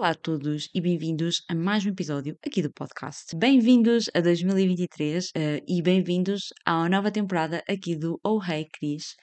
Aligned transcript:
Olá 0.00 0.12
a 0.12 0.14
todos 0.14 0.70
e 0.74 0.80
bem-vindos 0.80 1.44
a 1.46 1.54
mais 1.54 1.84
um 1.84 1.90
episódio 1.90 2.34
aqui 2.42 2.62
do 2.62 2.72
podcast. 2.72 3.36
Bem-vindos 3.36 4.06
a 4.14 4.22
2023 4.22 5.26
uh, 5.26 5.30
e 5.68 5.82
bem-vindos 5.82 6.54
à 6.64 6.88
nova 6.88 7.10
temporada 7.10 7.62
aqui 7.68 7.94
do 7.94 8.18
Oh 8.24 8.40
Hey 8.42 8.66
Cris. 8.72 9.14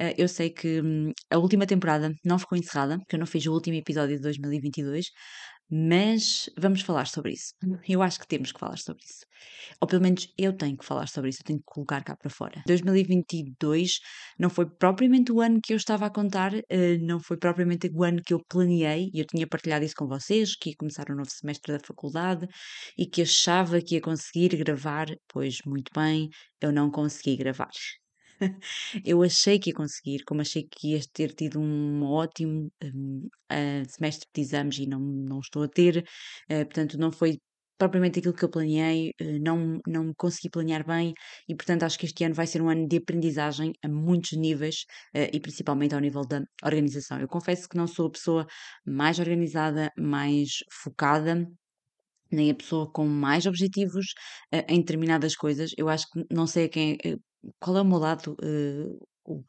Uh, 0.00 0.14
eu 0.16 0.26
sei 0.26 0.48
que 0.48 0.80
hum, 0.80 1.12
a 1.30 1.36
última 1.36 1.66
temporada 1.66 2.10
não 2.24 2.38
ficou 2.38 2.56
encerrada, 2.56 2.96
porque 2.98 3.16
eu 3.16 3.20
não 3.20 3.26
fiz 3.26 3.44
o 3.44 3.52
último 3.52 3.76
episódio 3.76 4.16
de 4.16 4.22
2022, 4.22 5.10
mas 5.70 6.48
vamos 6.58 6.82
falar 6.82 7.06
sobre 7.06 7.32
isso. 7.32 7.52
Eu 7.88 8.02
acho 8.02 8.18
que 8.20 8.26
temos 8.26 8.52
que 8.52 8.60
falar 8.60 8.78
sobre 8.78 9.02
isso. 9.04 9.24
Ou 9.80 9.88
pelo 9.88 10.02
menos 10.02 10.32
eu 10.38 10.52
tenho 10.56 10.76
que 10.76 10.84
falar 10.84 11.06
sobre 11.08 11.30
isso, 11.30 11.40
eu 11.42 11.46
tenho 11.46 11.58
que 11.58 11.64
colocar 11.66 12.02
cá 12.02 12.16
para 12.16 12.30
fora. 12.30 12.62
2022 12.66 13.98
não 14.38 14.50
foi 14.50 14.66
propriamente 14.66 15.32
o 15.32 15.40
ano 15.40 15.60
que 15.62 15.72
eu 15.72 15.76
estava 15.76 16.06
a 16.06 16.10
contar, 16.10 16.52
eh, 16.68 16.98
não 16.98 17.18
foi 17.20 17.36
propriamente 17.36 17.90
o 17.92 18.04
ano 18.04 18.22
que 18.24 18.34
eu 18.34 18.40
planeei, 18.48 19.10
e 19.12 19.20
eu 19.20 19.26
tinha 19.26 19.46
partilhado 19.46 19.84
isso 19.84 19.94
com 19.96 20.06
vocês, 20.06 20.56
que 20.56 20.70
ia 20.70 20.76
começar 20.76 21.06
o 21.10 21.16
novo 21.16 21.30
semestre 21.30 21.72
da 21.72 21.80
faculdade 21.84 22.46
e 22.96 23.06
que 23.06 23.22
achava 23.22 23.80
que 23.80 23.94
ia 23.96 24.00
conseguir 24.00 24.56
gravar, 24.56 25.06
pois 25.28 25.58
muito 25.66 25.90
bem, 25.94 26.28
eu 26.60 26.72
não 26.72 26.90
consegui 26.90 27.36
gravar. 27.36 27.70
Eu 29.04 29.22
achei 29.22 29.58
que 29.58 29.70
ia 29.70 29.74
conseguir, 29.74 30.24
como 30.24 30.40
achei 30.40 30.66
que 30.70 30.92
ia 30.92 31.00
ter 31.12 31.32
tido 31.34 31.60
um 31.60 32.02
ótimo 32.04 32.70
um, 32.82 33.28
uh, 33.52 33.88
semestre 33.88 34.28
de 34.34 34.40
exames 34.40 34.78
e 34.78 34.86
não, 34.86 35.00
não 35.00 35.40
estou 35.40 35.62
a 35.62 35.68
ter, 35.68 35.98
uh, 36.50 36.64
portanto, 36.64 36.98
não 36.98 37.10
foi 37.12 37.38
propriamente 37.78 38.18
aquilo 38.20 38.34
que 38.34 38.44
eu 38.44 38.50
planeei, 38.50 39.10
uh, 39.20 39.38
não, 39.42 39.80
não 39.86 40.12
consegui 40.16 40.48
planear 40.50 40.86
bem 40.86 41.12
e, 41.48 41.54
portanto, 41.54 41.82
acho 41.82 41.98
que 41.98 42.06
este 42.06 42.24
ano 42.24 42.34
vai 42.34 42.46
ser 42.46 42.62
um 42.62 42.68
ano 42.68 42.86
de 42.86 42.96
aprendizagem 42.98 43.72
a 43.84 43.88
muitos 43.88 44.32
níveis 44.32 44.84
e 45.32 45.40
principalmente 45.40 45.94
ao 45.94 46.00
nível 46.00 46.22
da 46.26 46.42
organização. 46.64 47.18
Eu 47.20 47.28
confesso 47.28 47.68
que 47.68 47.76
não 47.76 47.86
sou 47.86 48.06
a 48.06 48.10
pessoa 48.10 48.46
mais 48.86 49.18
organizada, 49.18 49.90
mais 49.98 50.50
focada 50.82 51.46
nem 52.32 52.50
a 52.50 52.54
pessoa 52.54 52.90
com 52.90 53.06
mais 53.06 53.46
objetivos 53.46 54.06
em 54.68 54.78
determinadas 54.80 55.36
coisas. 55.36 55.70
Eu 55.76 55.88
acho 55.88 56.06
que 56.10 56.24
não 56.32 56.46
sei 56.46 56.64
a 56.64 56.68
quem, 56.68 56.98
qual 57.60 57.76
é 57.78 57.82
o 57.82 57.84
meu 57.84 57.98
lado, 57.98 58.36
uh, 58.42 59.44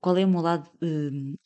qual 0.00 0.16
é 0.16 0.24
o 0.24 0.28
meu 0.28 0.40
lado 0.40 0.70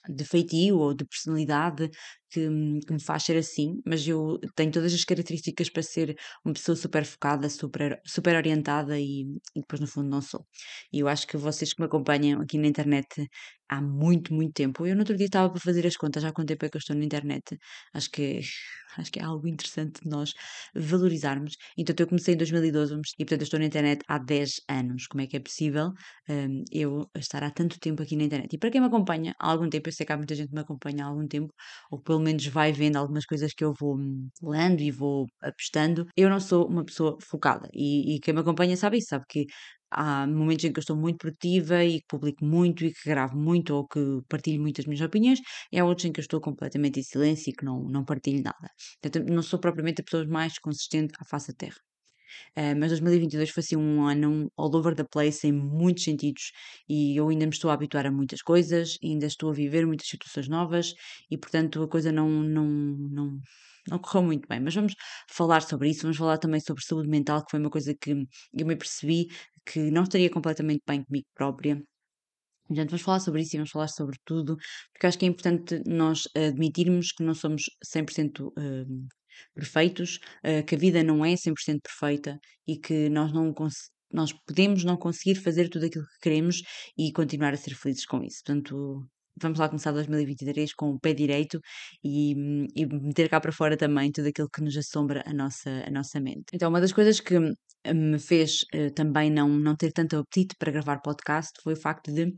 de 0.09 0.25
feitio 0.25 0.79
ou 0.79 0.95
de 0.95 1.05
personalidade 1.05 1.91
que, 2.31 2.49
que, 2.87 2.93
me 2.93 3.01
faz 3.03 3.25
ser 3.25 3.37
assim, 3.37 3.81
mas 3.87 4.07
eu 4.07 4.39
tenho 4.55 4.71
todas 4.71 4.93
as 4.95 5.05
características 5.05 5.71
para 5.71 5.83
ser 5.83 6.17
uma 6.45 6.55
pessoa 6.55 6.77
super 6.77 7.05
focada, 7.05 7.49
super, 7.49 8.01
super 8.07 8.37
orientada 8.37 8.99
e, 8.99 9.23
e 9.55 9.61
depois 9.61 9.81
no 9.81 9.87
fundo 9.87 10.09
não 10.09 10.23
sou. 10.23 10.47
E 10.93 11.01
eu 11.01 11.09
acho 11.09 11.27
que 11.27 11.37
vocês 11.37 11.73
que 11.73 11.81
me 11.81 11.87
acompanham 11.87 12.41
aqui 12.41 12.59
na 12.59 12.69
internet 12.69 13.29
há 13.69 13.81
muito, 13.81 14.35
muito 14.35 14.53
tempo, 14.53 14.87
eu 14.87 14.95
no 14.95 15.03
outro 15.03 15.17
dia 15.17 15.27
estava 15.27 15.49
para 15.51 15.61
fazer 15.61 15.87
as 15.87 15.97
contas, 15.97 16.23
já 16.23 16.31
há 16.31 16.33
quanto 16.33 16.49
tempo 16.49 16.65
é 16.67 16.69
que 16.69 16.77
eu 16.77 16.81
estou 16.81 16.97
na 16.97 17.05
internet, 17.05 17.57
acho 17.95 18.11
que 18.11 18.41
acho 18.99 19.13
que 19.13 19.21
é 19.21 19.23
algo 19.25 19.47
interessante 19.47 20.01
de 20.03 20.09
nós 20.09 20.33
valorizarmos. 20.75 21.55
Então, 21.77 21.95
eu 21.99 22.07
comecei 22.07 22.35
em 22.35 22.37
2012 22.37 22.95
e, 23.19 23.25
portanto, 23.25 23.41
eu 23.43 23.45
estou 23.45 23.61
na 23.61 23.67
internet 23.67 24.03
há 24.09 24.19
10 24.19 24.61
anos. 24.69 25.07
Como 25.07 25.23
é 25.23 25.27
que 25.27 25.37
é 25.37 25.41
possível 25.41 25.93
um, 26.29 26.65
eu 26.73 27.09
estar 27.17 27.43
há 27.45 27.51
tanto 27.51 27.79
tempo 27.79 28.03
aqui 28.03 28.17
na 28.17 28.25
internet? 28.25 28.53
E 28.53 28.59
para 28.59 28.71
quem 28.71 28.81
me 28.81 28.87
acompanha 28.89 29.35
há 29.39 29.51
algum 29.51 29.69
tempo, 29.69 29.89
eu 29.89 29.93
sei 29.93 30.07
que 30.07 30.13
há 30.13 30.17
muita 30.17 30.35
gente 30.35 30.49
que 30.49 30.55
me 30.55 30.61
acompanha 30.61 31.05
há 31.05 31.09
algum 31.09 31.27
tempo, 31.27 31.53
ou 31.91 32.01
pelo 32.01 32.20
menos 32.21 32.47
vai 32.47 32.73
vendo 32.73 32.97
algumas 32.97 33.25
coisas 33.27 33.53
que 33.55 33.65
eu 33.65 33.73
vou 33.79 33.97
hum, 33.99 34.29
lendo 34.43 34.81
e 34.83 34.91
vou 34.91 35.27
apostando. 35.43 36.07
Eu 36.17 36.29
não 36.31 36.41
sou 36.41 36.67
uma 36.69 36.85
pessoa 36.85 37.17
focada 37.23 37.69
e, 37.73 38.17
e 38.17 38.21
quem 38.21 38.35
me 38.35 38.41
acompanha 38.41 38.77
sabe 38.77 38.99
isso, 38.99 39.09
sabe 39.09 39.25
que 39.29 39.47
há 39.91 40.27
momentos 40.27 40.65
em 40.65 40.73
que 40.73 40.79
eu 40.79 40.83
estou 40.83 40.97
muito 40.97 41.19
produtiva 41.19 41.85
e 41.85 42.01
que 42.01 42.07
publico 42.09 42.45
muito 42.45 42.85
e 42.85 42.93
que 42.93 43.09
gravo 43.09 43.37
muito 43.37 43.75
ou 43.75 43.87
que 43.89 44.01
partilho 44.29 44.61
muito 44.63 44.81
as 44.81 44.87
minhas 44.87 45.01
opiniões, 45.01 45.41
e 45.73 45.79
há 45.79 45.85
outros 45.85 46.05
em 46.07 46.13
que 46.13 46.21
eu 46.21 46.23
estou 46.23 46.41
completamente 46.41 47.01
em 47.01 47.03
silêncio 47.03 47.51
e 47.51 47.53
que 47.55 47.65
não, 47.65 47.83
não 47.85 48.05
partilho 48.05 48.43
nada. 48.43 48.69
Portanto, 49.03 49.27
não 49.33 49.43
sou 49.43 49.59
propriamente 49.59 50.01
a 50.01 50.05
pessoa 50.05 50.27
mais 50.27 50.59
consistente 50.59 51.15
à 51.21 51.25
face 51.25 51.49
da 51.49 51.55
Terra. 51.57 51.90
Uh, 52.57 52.79
mas 52.79 52.91
2022 52.91 53.51
foi 53.51 53.61
assim 53.63 53.77
um 53.77 54.07
ano 54.07 54.51
all 54.57 54.75
over 54.75 54.95
the 54.95 55.05
place 55.05 55.47
em 55.47 55.53
muitos 55.53 56.05
sentidos 56.05 56.53
e 56.89 57.17
eu 57.17 57.29
ainda 57.29 57.47
me 57.47 57.53
estou 57.53 57.71
a 57.71 57.75
habituar 57.75 58.07
a 58.07 58.11
muitas 58.11 58.43
coisas, 58.43 58.97
ainda 59.03 59.27
estou 59.27 59.51
a 59.51 59.53
viver 59.53 59.87
muitas 59.87 60.09
situações 60.09 60.49
novas 60.49 60.95
e 61.31 61.39
portanto 61.39 61.83
a 61.83 61.89
coisa 61.89 62.13
não, 62.13 62.29
não, 62.29 62.67
não, 62.67 63.41
não 63.89 63.99
correu 63.99 64.23
muito 64.25 64.49
bem. 64.49 64.61
Mas 64.61 64.75
vamos 64.75 64.95
falar 65.29 65.63
sobre 65.63 65.91
isso, 65.91 66.03
vamos 66.03 66.17
falar 66.19 66.39
também 66.39 66.61
sobre 66.61 66.85
saúde 66.85 67.09
mental, 67.09 67.45
que 67.45 67.51
foi 67.51 67.61
uma 67.61 67.71
coisa 67.71 67.95
que 67.95 68.13
eu 68.13 68.67
me 68.67 68.77
percebi 68.77 69.27
que 69.67 69.91
não 69.91 70.05
estaria 70.05 70.31
completamente 70.31 70.83
bem 70.87 71.05
comigo 71.05 71.27
própria. 71.35 71.83
Portanto, 72.67 72.91
vamos 72.91 73.03
falar 73.03 73.21
sobre 73.21 73.43
isso 73.43 73.57
e 73.57 73.59
vamos 73.59 73.71
falar 73.71 73.89
sobre 73.89 74.17
tudo, 74.25 74.57
porque 74.93 75.07
acho 75.07 75.19
que 75.19 75.25
é 75.25 75.29
importante 75.29 75.83
nós 75.87 76.29
admitirmos 76.37 77.13
que 77.13 77.25
não 77.25 77.35
somos 77.35 77.65
100% 77.85 78.41
uh, 78.41 78.53
hum, 78.57 79.09
perfeitos, 79.55 80.19
uh, 80.45 80.65
que 80.67 80.75
a 80.75 80.79
vida 80.79 81.03
não 81.03 81.25
é 81.25 81.35
100% 81.35 81.81
perfeita 81.83 82.39
e 82.67 82.77
que 82.79 83.09
nós 83.09 83.33
não 83.33 83.53
nós 84.13 84.33
podemos 84.33 84.85
não 84.85 84.97
conseguir 84.97 85.37
fazer 85.37 85.69
tudo 85.69 85.87
aquilo 85.87 86.05
que 86.05 86.21
queremos 86.23 86.63
e 86.99 87.13
continuar 87.13 87.55
a 87.55 87.57
ser 87.57 87.75
felizes 87.75 88.05
com 88.05 88.23
isso. 88.23 88.43
Portanto, 88.45 89.07
vamos 89.41 89.59
lá 89.59 89.69
começar 89.69 89.93
2023 89.93 90.75
com 90.75 90.91
o 90.91 91.01
pé 91.01 91.15
direito 91.15 91.61
e, 92.05 92.33
e 92.75 92.87
meter 92.87 93.29
cá 93.29 93.41
para 93.41 93.53
fora 93.53 93.77
também 93.77 94.11
tudo 94.13 94.29
aquilo 94.29 94.49
que 94.53 94.63
nos 94.63 94.77
assombra 94.77 95.23
a 95.27 95.33
nossa, 95.33 95.71
a 95.87 95.91
nossa 95.91 96.21
mente. 96.21 96.45
Então, 96.53 96.69
uma 96.69 96.81
das 96.81 96.93
coisas 96.93 97.21
que 97.21 97.39
me 97.39 98.19
fez 98.19 98.63
uh, 98.75 98.93
também 98.95 99.31
não, 99.31 99.49
não 99.49 99.77
ter 99.77 99.93
tanto 99.93 100.17
apetite 100.17 100.55
para 100.59 100.73
gravar 100.73 101.01
podcast 101.01 101.53
foi 101.63 101.73
o 101.75 101.81
facto 101.81 102.13
de 102.13 102.33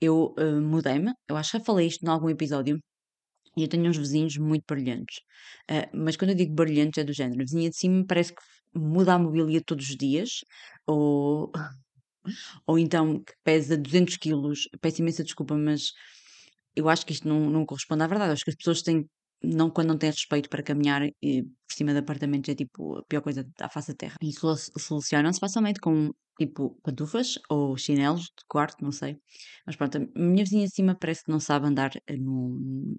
eu 0.00 0.34
uh, 0.38 0.60
mudei-me. 0.60 1.12
Eu 1.28 1.36
acho 1.36 1.52
que 1.52 1.58
já 1.58 1.64
falei 1.64 1.86
isto 1.86 2.04
em 2.04 2.08
algum 2.08 2.28
episódio. 2.28 2.78
E 3.56 3.62
eu 3.62 3.68
tenho 3.68 3.88
uns 3.88 3.96
vizinhos 3.96 4.36
muito 4.36 4.64
barulhentos. 4.68 5.20
Uh, 5.70 5.88
mas 5.96 6.16
quando 6.16 6.30
eu 6.30 6.36
digo 6.36 6.54
barulhentos 6.54 6.98
é 6.98 7.04
do 7.04 7.12
género. 7.12 7.40
A 7.42 7.44
vizinha 7.44 7.70
de 7.70 7.76
cima 7.76 8.04
parece 8.06 8.34
que 8.34 8.42
muda 8.74 9.14
a 9.14 9.18
mobília 9.18 9.62
todos 9.64 9.88
os 9.88 9.96
dias. 9.96 10.40
Ou, 10.86 11.50
ou 12.66 12.78
então 12.78 13.22
que 13.22 13.32
pesa 13.44 13.76
200 13.76 14.16
quilos. 14.16 14.68
Peço 14.80 15.00
imensa 15.02 15.24
desculpa, 15.24 15.56
mas 15.56 15.92
eu 16.76 16.88
acho 16.88 17.06
que 17.06 17.12
isto 17.12 17.28
não, 17.28 17.50
não 17.50 17.64
corresponde 17.66 18.02
à 18.02 18.06
verdade. 18.06 18.30
Eu 18.30 18.32
acho 18.34 18.44
que 18.44 18.50
as 18.50 18.56
pessoas 18.56 18.82
têm, 18.82 19.06
não, 19.42 19.70
quando 19.70 19.88
não 19.88 19.98
têm 19.98 20.10
respeito 20.10 20.48
para 20.48 20.62
caminhar 20.62 21.02
e, 21.22 21.42
por 21.42 21.74
cima 21.74 21.92
de 21.92 21.98
apartamentos, 21.98 22.48
é 22.50 22.54
tipo 22.54 22.98
a 22.98 23.04
pior 23.04 23.22
coisa 23.22 23.46
da 23.58 23.68
face 23.68 23.88
da 23.92 23.96
terra. 23.96 24.16
E 24.22 24.32
solucionam-se 24.78 25.40
facilmente 25.40 25.80
com 25.80 26.10
tipo 26.38 26.76
pantufas 26.82 27.38
ou 27.48 27.76
chinelos 27.76 28.22
de 28.22 28.44
quarto, 28.48 28.82
não 28.82 28.92
sei. 28.92 29.18
Mas 29.66 29.76
pronto, 29.76 29.98
a 29.98 30.18
minha 30.18 30.44
vizinha 30.44 30.64
acima 30.66 30.96
parece 30.98 31.24
que 31.24 31.30
não 31.30 31.40
sabe 31.40 31.66
andar 31.66 31.92
eh, 32.06 32.16
no, 32.16 32.96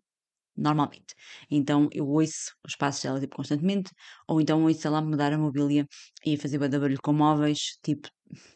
normalmente. 0.57 1.13
Então 1.49 1.89
eu 1.91 2.07
ouço 2.07 2.53
os 2.65 2.75
passos 2.75 3.03
dela 3.03 3.19
tipo, 3.19 3.35
constantemente, 3.35 3.91
ou 4.27 4.41
então 4.41 4.63
ouço 4.63 4.87
ela 4.87 5.01
mudar 5.01 5.33
a 5.33 5.37
mobília 5.37 5.85
e 6.25 6.37
fazer 6.37 6.57
barulho 6.59 6.97
com 7.01 7.13
móveis, 7.13 7.77
tipo, 7.83 8.07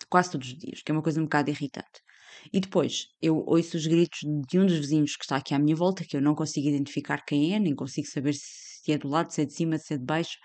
quase 0.09 0.31
todos 0.31 0.47
os 0.49 0.57
dias, 0.57 0.81
que 0.81 0.91
é 0.91 0.93
uma 0.93 1.03
coisa 1.03 1.19
um 1.19 1.23
bocado 1.23 1.49
irritante. 1.49 2.01
E 2.53 2.59
depois 2.59 3.07
eu 3.21 3.37
ouço 3.45 3.77
os 3.77 3.85
gritos 3.87 4.19
de 4.47 4.59
um 4.59 4.65
dos 4.65 4.77
vizinhos 4.77 5.15
que 5.15 5.23
está 5.23 5.37
aqui 5.37 5.53
à 5.53 5.59
minha 5.59 5.75
volta, 5.75 6.05
que 6.05 6.15
eu 6.17 6.21
não 6.21 6.35
consigo 6.35 6.67
identificar 6.67 7.23
quem 7.25 7.53
é, 7.55 7.59
nem 7.59 7.75
consigo 7.75 8.07
saber 8.07 8.33
se 8.33 8.91
é 8.91 8.97
do 8.97 9.07
lado, 9.07 9.31
se 9.31 9.41
é 9.41 9.45
de 9.45 9.53
cima, 9.53 9.77
se 9.77 9.93
é 9.93 9.97
de 9.97 10.05
baixo. 10.05 10.37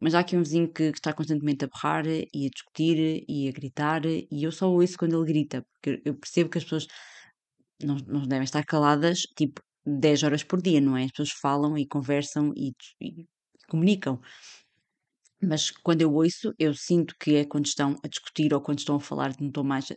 Mas 0.00 0.14
há 0.14 0.20
aqui 0.20 0.36
um 0.36 0.42
vizinho 0.42 0.68
que, 0.72 0.92
que 0.92 0.98
está 0.98 1.12
constantemente 1.12 1.64
a 1.64 1.68
berrar 1.68 2.06
e 2.06 2.46
a 2.46 2.50
discutir 2.50 3.24
e 3.28 3.48
a 3.48 3.52
gritar, 3.52 4.04
e 4.04 4.28
eu 4.30 4.52
só 4.52 4.70
ouço 4.70 4.98
quando 4.98 5.16
ele 5.16 5.32
grita, 5.32 5.64
porque 5.74 6.02
eu 6.04 6.14
percebo 6.14 6.50
que 6.50 6.58
as 6.58 6.64
pessoas 6.64 6.86
não, 7.82 7.96
não 8.06 8.22
devem 8.26 8.44
estar 8.44 8.64
caladas, 8.64 9.20
tipo, 9.36 9.62
10 9.86 10.22
horas 10.24 10.42
por 10.42 10.60
dia, 10.60 10.80
não 10.80 10.96
é? 10.96 11.04
As 11.04 11.10
pessoas 11.12 11.30
falam 11.30 11.78
e 11.78 11.86
conversam 11.86 12.52
e, 12.56 12.72
e 13.00 13.26
comunicam. 13.68 14.20
Mas 15.42 15.70
quando 15.70 16.02
eu 16.02 16.12
ouço, 16.12 16.52
eu 16.58 16.74
sinto 16.74 17.14
que 17.20 17.36
é 17.36 17.44
quando 17.44 17.66
estão 17.66 17.96
a 18.02 18.08
discutir 18.08 18.52
ou 18.54 18.60
quando 18.60 18.78
estão 18.78 18.96
a 18.96 19.00
falar 19.00 19.32
de 19.32 19.44
um 19.44 19.50
tom 19.50 19.62
mais 19.62 19.90
uh, 19.90 19.96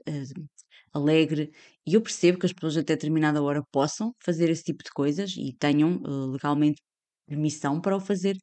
alegre. 0.94 1.52
E 1.86 1.94
eu 1.94 2.02
percebo 2.02 2.40
que 2.40 2.46
as 2.46 2.54
pessoas 2.54 2.78
até 2.78 2.94
determinada 2.96 3.42
hora 3.42 3.64
possam 3.72 4.14
fazer 4.24 4.50
esse 4.50 4.64
tipo 4.64 4.84
de 4.84 4.92
coisas 4.92 5.36
e 5.38 5.54
tenham 5.54 5.98
uh, 5.98 6.32
legalmente 6.32 6.82
permissão 7.28 7.80
para 7.80 7.96
o 7.96 8.00
fazer, 8.00 8.38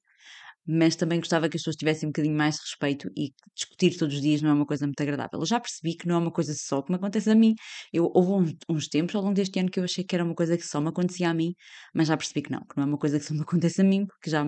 mas 0.67 0.97
também 0.97 1.19
gostava 1.21 1.49
que 1.49 1.57
as 1.57 1.63
pessoas 1.63 1.77
tivessem 1.77 2.09
um 2.09 2.11
bocadinho 2.13 2.37
mais 2.37 2.57
de 2.57 2.63
respeito 2.63 3.11
e 3.17 3.33
discutir 3.55 3.97
todos 3.97 4.17
os 4.17 4.21
dias 4.23 4.43
não 4.43 4.51
é 4.51 4.53
uma 4.53 4.67
coisa 4.67 4.87
muito 4.87 5.01
agradável. 5.01 5.41
Eu 5.41 5.47
já 5.47 5.61
percebi 5.61 5.97
que 5.97 6.07
não 6.09 6.17
é 6.17 6.19
uma 6.19 6.33
coisa 6.33 6.53
só 6.55 6.83
que 6.83 6.91
me 6.91 6.97
acontece 6.97 7.31
a 7.31 7.35
mim. 7.35 7.55
Eu, 7.93 8.11
houve 8.15 8.33
uns, 8.33 8.57
uns, 8.69 8.89
tempos 8.89 9.15
ao 9.15 9.23
longo 9.23 9.35
deste 9.35 9.59
ano 9.61 9.71
que 9.71 9.79
eu 9.81 9.85
achei 9.85 10.05
que 10.05 10.15
era 10.15 10.25
uma 10.25 10.35
coisa 10.35 10.57
que 10.57 10.67
só 10.67 10.81
me 10.81 10.89
acontecia 10.89 11.31
a 11.31 11.35
mim, 11.35 11.55
mas 11.95 12.09
já 12.09 12.17
percebi 12.17 12.43
que 12.43 12.51
não, 12.51 12.61
que 12.61 12.77
não 12.77 12.85
é 12.85 12.87
uma 12.87 12.99
coisa 12.99 13.19
que 13.19 13.25
só 13.25 13.35
me 13.35 13.41
acontece 13.43 13.81
a 13.81 13.85
mim, 13.85 14.07
porque 14.07 14.31
já 14.31 14.45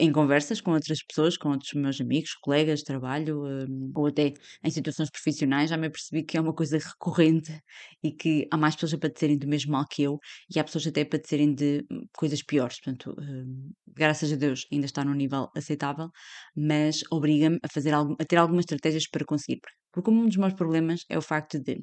em 0.00 0.12
conversas 0.12 0.60
com 0.60 0.72
outras 0.72 1.02
pessoas, 1.02 1.36
com 1.36 1.50
outros 1.50 1.72
meus 1.74 2.00
amigos, 2.00 2.34
colegas 2.34 2.82
trabalho, 2.82 3.44
um, 3.44 3.92
ou 3.94 4.06
até 4.06 4.32
em 4.64 4.70
situações 4.70 5.10
profissionais, 5.10 5.70
já 5.70 5.76
me 5.76 5.88
apercebi 5.88 6.22
que 6.22 6.36
é 6.36 6.40
uma 6.40 6.54
coisa 6.54 6.78
recorrente 6.78 7.60
e 8.02 8.12
que 8.12 8.46
há 8.50 8.56
mais 8.56 8.74
pessoas 8.74 8.94
a 8.94 8.98
padecerem 8.98 9.38
do 9.38 9.48
mesmo 9.48 9.72
mal 9.72 9.84
que 9.90 10.02
eu 10.02 10.18
e 10.54 10.58
há 10.58 10.64
pessoas 10.64 10.86
até 10.86 11.02
a 11.02 11.06
padecerem 11.06 11.54
de 11.54 11.84
hum, 11.90 12.06
coisas 12.16 12.42
piores. 12.42 12.80
Portanto, 12.80 13.14
um, 13.18 13.72
graças 13.88 14.32
a 14.32 14.36
Deus 14.36 14.66
ainda 14.72 14.86
está 14.86 15.04
num 15.04 15.14
nível 15.14 15.48
aceitável, 15.56 16.10
mas 16.56 17.02
obriga-me 17.10 17.58
a 17.62 17.68
fazer 17.68 17.92
a 17.94 18.24
ter 18.24 18.36
algumas 18.36 18.62
estratégias 18.62 19.08
para 19.08 19.24
conseguir. 19.24 19.60
Porque 19.92 20.10
um 20.10 20.26
dos 20.26 20.36
meus 20.36 20.54
problemas 20.54 21.00
é 21.08 21.18
o 21.18 21.22
facto 21.22 21.58
de 21.58 21.82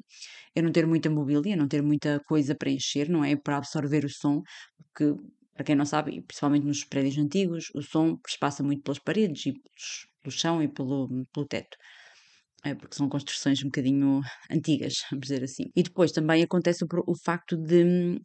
eu 0.54 0.62
não 0.62 0.72
ter 0.72 0.86
muita 0.86 1.10
mobília, 1.10 1.56
não 1.56 1.68
ter 1.68 1.82
muita 1.82 2.20
coisa 2.26 2.54
para 2.54 2.70
encher, 2.70 3.08
não 3.08 3.24
é? 3.24 3.36
Para 3.36 3.58
absorver 3.58 4.04
o 4.04 4.08
som, 4.08 4.42
porque, 4.94 5.14
para 5.56 5.64
quem 5.64 5.74
não 5.74 5.86
sabe, 5.86 6.22
principalmente 6.22 6.66
nos 6.66 6.84
prédios 6.84 7.18
antigos, 7.18 7.70
o 7.74 7.82
som 7.82 8.18
passa 8.38 8.62
muito 8.62 8.82
pelas 8.82 8.98
paredes 8.98 9.46
e 9.46 9.54
pelo 10.22 10.30
chão 10.30 10.62
e 10.62 10.68
pelo, 10.68 11.08
pelo 11.32 11.46
teto. 11.46 11.76
É, 12.64 12.74
porque 12.74 12.96
são 12.96 13.08
construções 13.08 13.62
um 13.62 13.66
bocadinho 13.66 14.20
antigas, 14.50 14.94
vamos 15.10 15.28
dizer 15.28 15.42
assim. 15.42 15.64
E 15.74 15.82
depois 15.82 16.12
também 16.12 16.42
acontece 16.42 16.84
o, 16.84 16.88
o 17.06 17.14
facto 17.24 17.56
de 17.56 18.20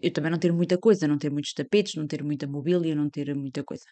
eu 0.00 0.12
também 0.12 0.30
não 0.30 0.38
ter 0.38 0.52
muita 0.52 0.78
coisa, 0.78 1.06
não 1.06 1.18
ter 1.18 1.30
muitos 1.30 1.52
tapetes, 1.52 1.94
não 1.96 2.06
ter 2.06 2.22
muita 2.22 2.46
mobília, 2.46 2.94
não 2.94 3.10
ter 3.10 3.34
muita 3.34 3.62
coisa. 3.62 3.84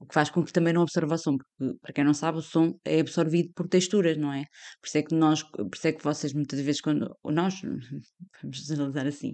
O 0.00 0.06
que 0.06 0.14
faz 0.14 0.30
com 0.30 0.42
que 0.42 0.52
também 0.52 0.72
não 0.72 0.82
absorva 0.82 1.14
o 1.14 1.18
som, 1.18 1.36
porque, 1.36 1.78
para 1.80 1.92
quem 1.92 2.04
não 2.04 2.14
sabe, 2.14 2.38
o 2.38 2.42
som 2.42 2.74
é 2.84 3.00
absorvido 3.00 3.50
por 3.54 3.68
texturas, 3.68 4.16
não 4.16 4.32
é? 4.32 4.44
Por 4.80 4.86
isso 4.86 4.98
é 4.98 5.02
que 5.02 5.14
nós, 5.14 5.42
por 5.42 5.70
isso 5.74 5.86
é 5.88 5.92
que 5.92 6.02
vocês 6.02 6.32
muitas 6.32 6.60
vezes, 6.60 6.80
quando, 6.80 7.14
nós, 7.24 7.60
vamos 8.42 8.66
generalizar 8.66 9.06
assim, 9.06 9.32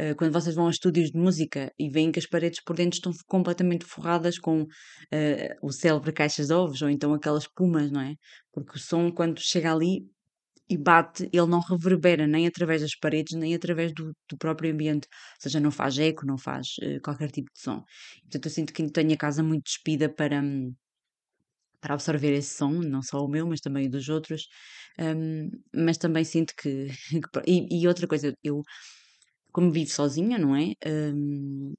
uh, 0.00 0.14
quando 0.16 0.32
vocês 0.32 0.54
vão 0.54 0.68
a 0.68 0.70
estúdios 0.70 1.10
de 1.10 1.18
música 1.18 1.72
e 1.78 1.90
veem 1.90 2.10
que 2.10 2.18
as 2.18 2.26
paredes 2.26 2.62
por 2.62 2.76
dentro 2.76 2.96
estão 2.96 3.12
completamente 3.26 3.84
forradas 3.84 4.38
com 4.38 4.62
uh, 4.62 4.66
o 5.62 5.72
célebre 5.72 6.12
caixas 6.12 6.46
de 6.46 6.54
ovos, 6.54 6.80
ou 6.82 6.88
então 6.88 7.12
aquelas 7.12 7.46
pumas, 7.46 7.90
não 7.90 8.00
é? 8.00 8.14
Porque 8.52 8.76
o 8.76 8.80
som, 8.80 9.10
quando 9.10 9.40
chega 9.40 9.72
ali, 9.72 10.06
e 10.68 10.76
bate, 10.76 11.28
ele 11.32 11.46
não 11.46 11.60
reverbera 11.60 12.26
nem 12.26 12.46
através 12.46 12.82
das 12.82 12.94
paredes, 12.94 13.36
nem 13.36 13.54
através 13.54 13.92
do, 13.94 14.12
do 14.28 14.36
próprio 14.36 14.72
ambiente. 14.72 15.08
Ou 15.10 15.42
seja, 15.42 15.60
não 15.60 15.70
faz 15.70 15.98
eco, 15.98 16.26
não 16.26 16.38
faz 16.38 16.68
uh, 16.82 17.00
qualquer 17.02 17.30
tipo 17.30 17.50
de 17.52 17.60
som. 17.60 17.82
Portanto, 18.22 18.46
eu 18.46 18.50
sinto 18.50 18.72
que 18.72 18.90
tenho 18.90 19.12
a 19.14 19.16
casa 19.16 19.42
muito 19.42 19.64
despida 19.64 20.08
para, 20.08 20.40
hum, 20.40 20.74
para 21.80 21.94
absorver 21.94 22.32
esse 22.34 22.54
som, 22.56 22.70
não 22.70 23.02
só 23.02 23.24
o 23.24 23.28
meu, 23.28 23.46
mas 23.46 23.60
também 23.60 23.86
o 23.86 23.90
dos 23.90 24.08
outros. 24.08 24.46
Um, 24.98 25.50
mas 25.74 25.96
também 25.98 26.24
sinto 26.24 26.52
que. 26.60 26.88
e, 27.46 27.82
e, 27.82 27.88
outra 27.88 28.06
coisa, 28.06 28.34
eu, 28.42 28.62
como 29.52 29.72
vivo 29.72 29.90
sozinha, 29.90 30.38
não 30.38 30.56
é? 30.56 30.72
Um, 30.86 31.74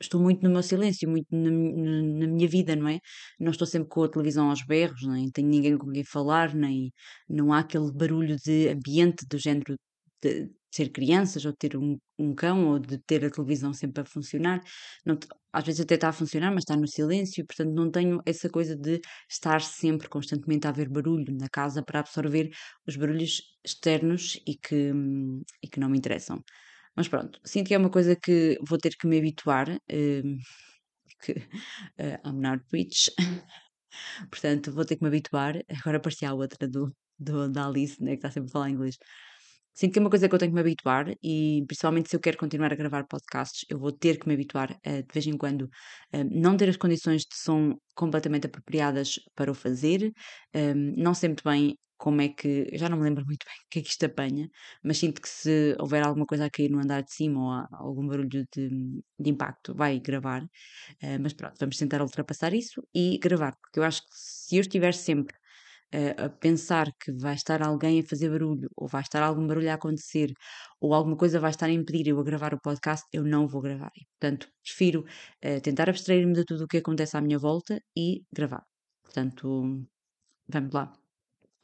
estou 0.00 0.20
muito 0.20 0.42
no 0.42 0.50
meu 0.50 0.62
silêncio, 0.62 1.08
muito 1.08 1.26
na, 1.30 1.50
na, 1.50 2.26
minha 2.26 2.48
vida, 2.48 2.74
não 2.76 2.88
é? 2.88 2.98
Não 3.38 3.50
estou 3.50 3.66
sempre 3.66 3.88
com 3.88 4.04
a 4.04 4.08
televisão 4.08 4.50
aos 4.50 4.64
berros, 4.64 5.02
nem 5.06 5.30
tenho 5.30 5.48
ninguém 5.48 5.78
com 5.78 5.90
quem 5.90 6.04
falar, 6.04 6.54
nem 6.54 6.92
não 7.28 7.52
há 7.52 7.60
aquele 7.60 7.92
barulho 7.92 8.36
de 8.36 8.68
ambiente 8.68 9.26
do 9.28 9.38
género 9.38 9.76
de 10.22 10.50
ser 10.72 10.90
crianças, 10.90 11.44
ou 11.44 11.52
de 11.52 11.58
ter 11.58 11.76
um, 11.76 11.98
um 12.18 12.34
cão, 12.34 12.68
ou 12.68 12.78
de 12.78 12.98
ter 12.98 13.24
a 13.24 13.30
televisão 13.30 13.72
sempre 13.72 14.02
a 14.02 14.04
funcionar. 14.04 14.60
Não, 15.04 15.18
às 15.52 15.64
vezes 15.64 15.80
até 15.80 15.96
está 15.96 16.08
a 16.10 16.12
funcionar, 16.12 16.50
mas 16.50 16.62
está 16.62 16.76
no 16.76 16.86
silêncio, 16.86 17.44
portanto 17.46 17.72
não 17.74 17.90
tenho 17.90 18.20
essa 18.24 18.48
coisa 18.48 18.76
de 18.76 19.00
estar 19.28 19.60
sempre 19.60 20.08
constantemente 20.08 20.66
a 20.66 20.70
haver 20.70 20.88
barulho 20.88 21.34
na 21.36 21.48
casa 21.48 21.82
para 21.82 22.00
absorver 22.00 22.50
os 22.86 22.96
barulhos 22.96 23.42
externos 23.64 24.40
e 24.46 24.56
que, 24.56 24.92
e 25.62 25.68
que 25.68 25.80
não 25.80 25.88
me 25.90 25.98
interessam. 25.98 26.42
Mas 27.00 27.08
pronto, 27.08 27.40
sinto 27.42 27.68
que 27.68 27.74
é 27.74 27.78
uma 27.78 27.88
coisa 27.88 28.14
que 28.14 28.58
vou 28.68 28.76
ter 28.76 28.90
que 28.90 29.06
me 29.06 29.16
habituar, 29.18 29.70
uh, 29.70 30.36
que 31.24 31.32
uh, 31.32 32.28
I'm 32.28 32.40
not 32.42 32.62
rich, 32.70 33.10
portanto 34.30 34.70
vou 34.70 34.84
ter 34.84 34.96
que 34.96 35.02
me 35.02 35.08
habituar. 35.08 35.54
Agora 35.80 35.98
parecia 35.98 36.28
a 36.28 36.34
outra 36.34 36.68
do, 36.68 36.94
do, 37.18 37.48
da 37.48 37.66
Alice, 37.68 38.02
né, 38.02 38.10
que 38.10 38.16
está 38.16 38.30
sempre 38.30 38.50
a 38.50 38.52
falar 38.52 38.68
inglês. 38.68 38.98
Sinto 39.72 39.94
que 39.94 39.98
é 39.98 40.02
uma 40.02 40.10
coisa 40.10 40.28
que 40.28 40.34
eu 40.34 40.38
tenho 40.38 40.50
que 40.50 40.54
me 40.54 40.60
habituar 40.60 41.06
e 41.22 41.64
principalmente 41.66 42.10
se 42.10 42.16
eu 42.16 42.20
quero 42.20 42.36
continuar 42.36 42.70
a 42.70 42.76
gravar 42.76 43.06
podcasts, 43.06 43.64
eu 43.70 43.78
vou 43.78 43.92
ter 43.92 44.18
que 44.18 44.28
me 44.28 44.34
habituar 44.34 44.76
a, 44.84 45.00
de 45.00 45.06
vez 45.10 45.26
em 45.26 45.38
quando, 45.38 45.70
a 46.12 46.22
não 46.22 46.54
ter 46.54 46.68
as 46.68 46.76
condições 46.76 47.22
de 47.22 47.34
som 47.34 47.78
completamente 47.94 48.46
apropriadas 48.46 49.18
para 49.34 49.50
o 49.50 49.54
fazer, 49.54 50.12
um, 50.54 50.94
não 51.02 51.12
muito 51.28 51.42
bem 51.44 51.78
como 52.00 52.22
é 52.22 52.28
que. 52.30 52.66
Já 52.76 52.88
não 52.88 52.96
me 52.98 53.04
lembro 53.04 53.24
muito 53.26 53.44
bem 53.46 53.54
o 53.66 53.68
que 53.70 53.78
é 53.80 53.82
que 53.82 53.90
isto 53.90 54.06
apanha, 54.06 54.48
mas 54.82 54.98
sinto 54.98 55.20
que 55.20 55.28
se 55.28 55.76
houver 55.78 56.02
alguma 56.02 56.26
coisa 56.26 56.46
a 56.46 56.50
cair 56.50 56.70
no 56.70 56.80
andar 56.80 57.02
de 57.02 57.12
cima 57.12 57.40
ou 57.40 57.76
algum 57.88 58.06
barulho 58.06 58.46
de, 58.54 58.68
de 59.18 59.30
impacto, 59.30 59.74
vai 59.74 60.00
gravar. 60.00 60.42
Uh, 61.02 61.18
mas 61.20 61.34
pronto, 61.34 61.56
vamos 61.60 61.76
tentar 61.76 62.00
ultrapassar 62.02 62.54
isso 62.54 62.82
e 62.94 63.18
gravar, 63.18 63.54
porque 63.60 63.78
eu 63.80 63.84
acho 63.84 64.00
que 64.02 64.08
se 64.12 64.56
eu 64.56 64.62
estiver 64.62 64.94
sempre 64.94 65.36
uh, 65.94 66.24
a 66.26 66.28
pensar 66.30 66.86
que 67.00 67.12
vai 67.12 67.34
estar 67.34 67.62
alguém 67.62 68.00
a 68.00 68.02
fazer 68.02 68.30
barulho, 68.30 68.68
ou 68.76 68.88
vai 68.88 69.02
estar 69.02 69.22
algum 69.22 69.46
barulho 69.46 69.70
a 69.70 69.74
acontecer, 69.74 70.32
ou 70.80 70.94
alguma 70.94 71.16
coisa 71.16 71.38
vai 71.40 71.50
estar 71.50 71.66
a 71.66 71.72
impedir 71.72 72.08
eu 72.08 72.20
a 72.20 72.24
gravar 72.24 72.54
o 72.54 72.60
podcast, 72.60 73.06
eu 73.12 73.24
não 73.24 73.46
vou 73.46 73.60
gravar. 73.62 73.92
portanto, 74.18 74.48
prefiro 74.64 75.04
uh, 75.44 75.60
tentar 75.62 75.88
abstrair-me 75.90 76.32
de 76.34 76.44
tudo 76.44 76.64
o 76.64 76.68
que 76.68 76.78
acontece 76.78 77.16
à 77.16 77.20
minha 77.20 77.38
volta 77.38 77.80
e 77.96 78.22
gravar. 78.32 78.64
Portanto, 79.04 79.86
vamos 80.48 80.72
lá. 80.74 80.99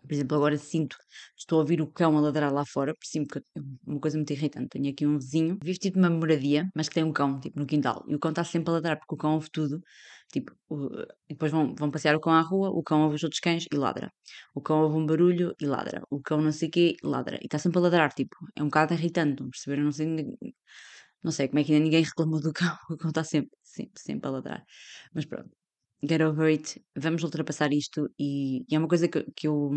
Por 0.06 0.14
exemplo, 0.14 0.37
agora 0.37 0.56
sinto, 0.58 0.97
estou 1.37 1.58
a 1.58 1.61
ouvir 1.62 1.81
o 1.81 1.87
cão 1.87 2.17
a 2.17 2.20
ladrar 2.20 2.53
lá 2.53 2.64
fora, 2.64 2.94
por 2.94 3.05
cima, 3.06 3.26
que 3.26 3.38
é 3.38 3.43
uma 3.87 4.00
coisa 4.00 4.17
muito 4.17 4.32
irritante. 4.32 4.69
Tenho 4.70 4.91
aqui 4.91 5.06
um 5.06 5.19
vizinho, 5.19 5.58
vive 5.62 5.79
tipo 5.79 5.99
uma 5.99 6.11
moradia, 6.11 6.69
mas 6.75 6.88
que 6.88 6.94
tem 6.94 7.05
um 7.05 7.12
cão, 7.12 7.41
tipo, 7.41 7.58
no 7.58 7.67
quintal. 7.67 8.05
E 8.08 8.14
o 8.14 8.19
cão 8.19 8.31
está 8.31 8.44
sempre 8.44 8.70
a 8.70 8.75
ladrar, 8.75 8.99
porque 8.99 9.14
o 9.14 9.19
cão 9.19 9.35
ouve 9.35 9.50
tudo. 9.50 9.81
Tipo, 10.32 10.53
o, 10.69 10.88
depois 11.29 11.53
vão, 11.53 11.75
vão 11.75 11.91
passear 11.91 12.17
o 12.17 12.20
cão 12.20 12.32
à 12.32 12.41
rua, 12.41 12.70
o 12.70 12.82
cão 12.82 13.03
ouve 13.05 13.17
os 13.17 13.23
outros 13.25 13.41
cães 13.41 13.64
e 13.73 13.76
ladra. 13.76 14.12
O 14.55 14.61
cão 14.61 14.82
ouve 14.82 14.97
um 14.97 15.06
barulho 15.06 15.55
e 15.61 15.67
ladra. 15.67 16.03
O 16.11 16.20
cão 16.20 16.41
não 16.41 16.52
sei 16.52 16.69
o 16.69 16.70
quê 16.70 16.97
ladra. 17.02 17.37
E 17.43 17.47
está 17.47 17.59
sempre 17.59 17.79
a 17.79 17.82
ladrar, 17.82 18.12
tipo, 18.12 18.37
é 18.56 18.62
um 18.62 18.67
bocado 18.67 18.94
irritante, 18.94 19.43
perceberam? 19.44 19.85
Não 19.85 19.93
sei, 19.93 20.06
não 21.23 21.32
sei 21.32 21.49
como 21.49 21.59
é 21.61 21.64
que 21.64 21.73
ainda 21.73 21.85
ninguém 21.85 22.02
reclamou 22.05 22.41
do 22.41 22.52
cão. 22.52 22.76
O 22.91 22.97
cão 22.97 23.11
está 23.11 23.25
sempre, 23.25 23.50
sempre, 23.62 24.00
sempre 24.00 24.29
a 24.29 24.32
ladrar. 24.32 24.64
Mas 25.14 25.25
pronto 25.26 25.56
get 26.02 26.20
over 26.20 26.46
it, 26.48 26.81
vamos 26.96 27.22
ultrapassar 27.22 27.72
isto 27.72 28.08
e, 28.19 28.64
e 28.69 28.75
é 28.75 28.78
uma 28.78 28.88
coisa 28.88 29.08
que, 29.08 29.25
que, 29.37 29.48
eu, 29.48 29.70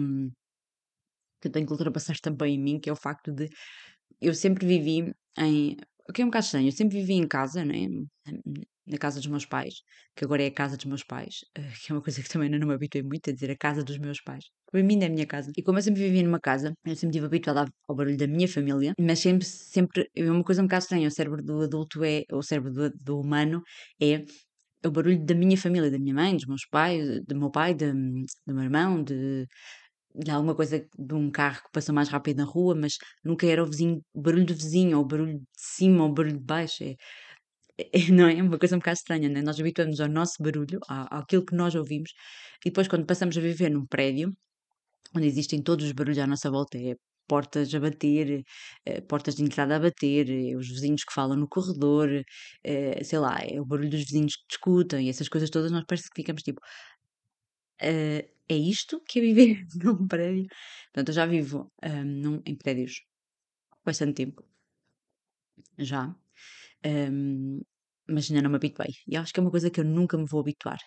que 1.41 1.47
eu 1.47 1.51
tenho 1.51 1.65
que 1.65 1.71
ultrapassar 1.73 2.15
também 2.21 2.55
em 2.55 2.59
mim, 2.61 2.79
que 2.79 2.89
é 2.89 2.93
o 2.93 2.95
facto 2.95 3.31
de 3.31 3.49
eu 4.21 4.33
sempre 4.33 4.65
vivi 4.65 5.13
em. 5.37 5.77
O 6.09 6.13
que 6.13 6.21
é 6.23 6.25
um 6.25 6.29
bocado 6.29 6.45
estranho, 6.45 6.67
eu 6.67 6.71
sempre 6.71 6.99
vivi 6.99 7.13
em 7.13 7.27
casa, 7.27 7.63
né? 7.63 7.87
na 8.89 8.97
casa 8.97 9.19
dos 9.19 9.27
meus 9.27 9.45
pais, 9.45 9.75
que 10.15 10.25
agora 10.25 10.43
é 10.43 10.47
a 10.47 10.51
casa 10.51 10.75
dos 10.75 10.85
meus 10.85 11.03
pais, 11.03 11.45
eh, 11.55 11.61
que 11.85 11.91
é 11.91 11.95
uma 11.95 12.01
coisa 12.01 12.21
que 12.23 12.29
também 12.29 12.49
não 12.49 12.67
me 12.67 12.73
habituei 12.73 13.03
muito 13.03 13.29
a 13.29 13.33
dizer, 13.33 13.51
a 13.51 13.55
casa 13.55 13.83
dos 13.83 13.99
meus 13.99 14.19
pais. 14.21 14.45
Para 14.71 14.83
mim 14.83 14.99
é 15.03 15.05
a 15.05 15.09
minha 15.09 15.27
casa. 15.27 15.51
E 15.55 15.61
como 15.61 15.77
eu 15.77 15.83
sempre 15.83 16.01
vivi 16.01 16.23
numa 16.23 16.39
casa, 16.39 16.73
eu 16.85 16.95
sempre 16.95 17.09
estive 17.09 17.27
habituada 17.27 17.65
ao 17.87 17.95
barulho 17.95 18.17
da 18.17 18.27
minha 18.27 18.47
família, 18.47 18.93
mas 18.99 19.19
sempre, 19.19 19.45
sempre, 19.45 20.09
é 20.15 20.23
uma 20.31 20.43
coisa 20.43 20.61
um 20.61 20.65
bocado 20.65 20.83
estranha, 20.83 21.07
o 21.07 21.11
cérebro 21.11 21.43
do 21.43 21.61
adulto 21.61 22.03
é, 22.03 22.23
o 22.31 22.41
cérebro 22.41 22.71
do, 22.73 22.89
do 22.89 23.19
humano 23.19 23.61
é 24.01 24.09
é 24.13 24.25
o 24.85 24.91
barulho 24.91 25.23
da 25.25 25.35
minha 25.35 25.57
família, 25.57 25.91
da 25.91 25.99
minha 25.99 26.13
mãe, 26.13 26.35
dos 26.35 26.45
meus 26.45 26.65
pais, 26.69 27.21
do 27.25 27.35
meu 27.35 27.51
pai, 27.51 27.73
de, 27.73 27.91
do 27.91 28.53
meu 28.53 28.63
irmão, 28.63 29.03
de, 29.03 29.45
de 30.15 30.31
alguma 30.31 30.55
coisa 30.55 30.85
de 30.97 31.13
um 31.13 31.31
carro 31.31 31.61
que 31.63 31.71
passou 31.71 31.93
mais 31.93 32.09
rápido 32.09 32.37
na 32.37 32.45
rua, 32.45 32.75
mas 32.75 32.97
nunca 33.23 33.47
era 33.47 33.63
o 33.63 33.65
vizinho, 33.65 34.01
o 34.13 34.21
barulho 34.21 34.45
do 34.45 34.53
vizinho, 34.53 34.97
ou 34.97 35.03
o 35.03 35.07
barulho 35.07 35.39
de 35.39 35.45
cima, 35.55 36.03
ou 36.03 36.09
o 36.11 36.13
barulho 36.13 36.37
de 36.37 36.43
baixo. 36.43 36.83
É, 36.83 36.95
é, 37.77 37.87
não 38.11 38.27
é? 38.27 38.37
é 38.37 38.43
uma 38.43 38.57
coisa 38.59 38.75
um 38.75 38.79
bocado 38.79 38.97
estranha, 38.97 39.29
né? 39.29 39.41
Nós 39.41 39.59
habituamos 39.59 39.99
ao 40.01 40.09
nosso 40.09 40.41
barulho, 40.41 40.79
àquilo 40.87 41.45
que 41.45 41.55
nós 41.55 41.75
ouvimos, 41.75 42.11
e 42.65 42.69
depois 42.69 42.87
quando 42.87 43.05
passamos 43.05 43.37
a 43.37 43.41
viver 43.41 43.69
num 43.69 43.85
prédio, 43.85 44.33
onde 45.15 45.27
existem 45.27 45.61
todos 45.61 45.85
os 45.85 45.91
barulhos 45.93 46.19
à 46.19 46.27
nossa 46.27 46.49
volta, 46.51 46.77
é 46.77 46.95
portas 47.31 47.73
a 47.75 47.79
bater, 47.79 48.43
eh, 48.85 49.01
portas 49.01 49.35
de 49.35 49.43
entrada 49.43 49.75
a 49.75 49.79
bater, 49.87 50.25
eh, 50.29 50.55
os 50.57 50.67
vizinhos 50.69 51.03
que 51.05 51.13
falam 51.13 51.37
no 51.37 51.47
corredor, 51.47 52.09
eh, 52.63 53.03
sei 53.03 53.19
lá, 53.19 53.37
é 53.41 53.59
o 53.61 53.65
barulho 53.65 53.89
dos 53.91 54.01
vizinhos 54.07 54.35
que 54.37 54.47
discutem, 54.49 55.09
essas 55.09 55.29
coisas 55.29 55.49
todas, 55.49 55.71
nós 55.71 55.85
parece 55.87 56.09
que 56.09 56.21
ficamos 56.21 56.43
tipo. 56.43 56.61
é 58.53 58.55
isto 58.75 59.01
que 59.07 59.19
é 59.19 59.21
viver 59.21 59.65
num 59.83 60.07
prédio? 60.07 60.47
Portanto, 60.87 61.09
eu 61.09 61.13
já 61.13 61.25
vivo 61.25 61.71
um, 61.83 62.03
num, 62.03 62.41
em 62.45 62.55
prédios 62.55 62.93
há 63.73 63.77
bastante 63.85 64.15
tempo. 64.15 64.43
Já. 65.77 66.15
Um, 66.85 67.61
mas 68.09 68.29
ainda 68.29 68.43
não 68.43 68.51
me 68.51 68.57
habituei. 68.57 68.93
E 69.07 69.17
acho 69.17 69.33
que 69.33 69.39
é 69.39 69.43
uma 69.43 69.51
coisa 69.51 69.71
que 69.71 69.79
eu 69.81 69.85
nunca 69.85 70.17
me 70.17 70.25
vou 70.27 70.41
habituar. 70.41 70.79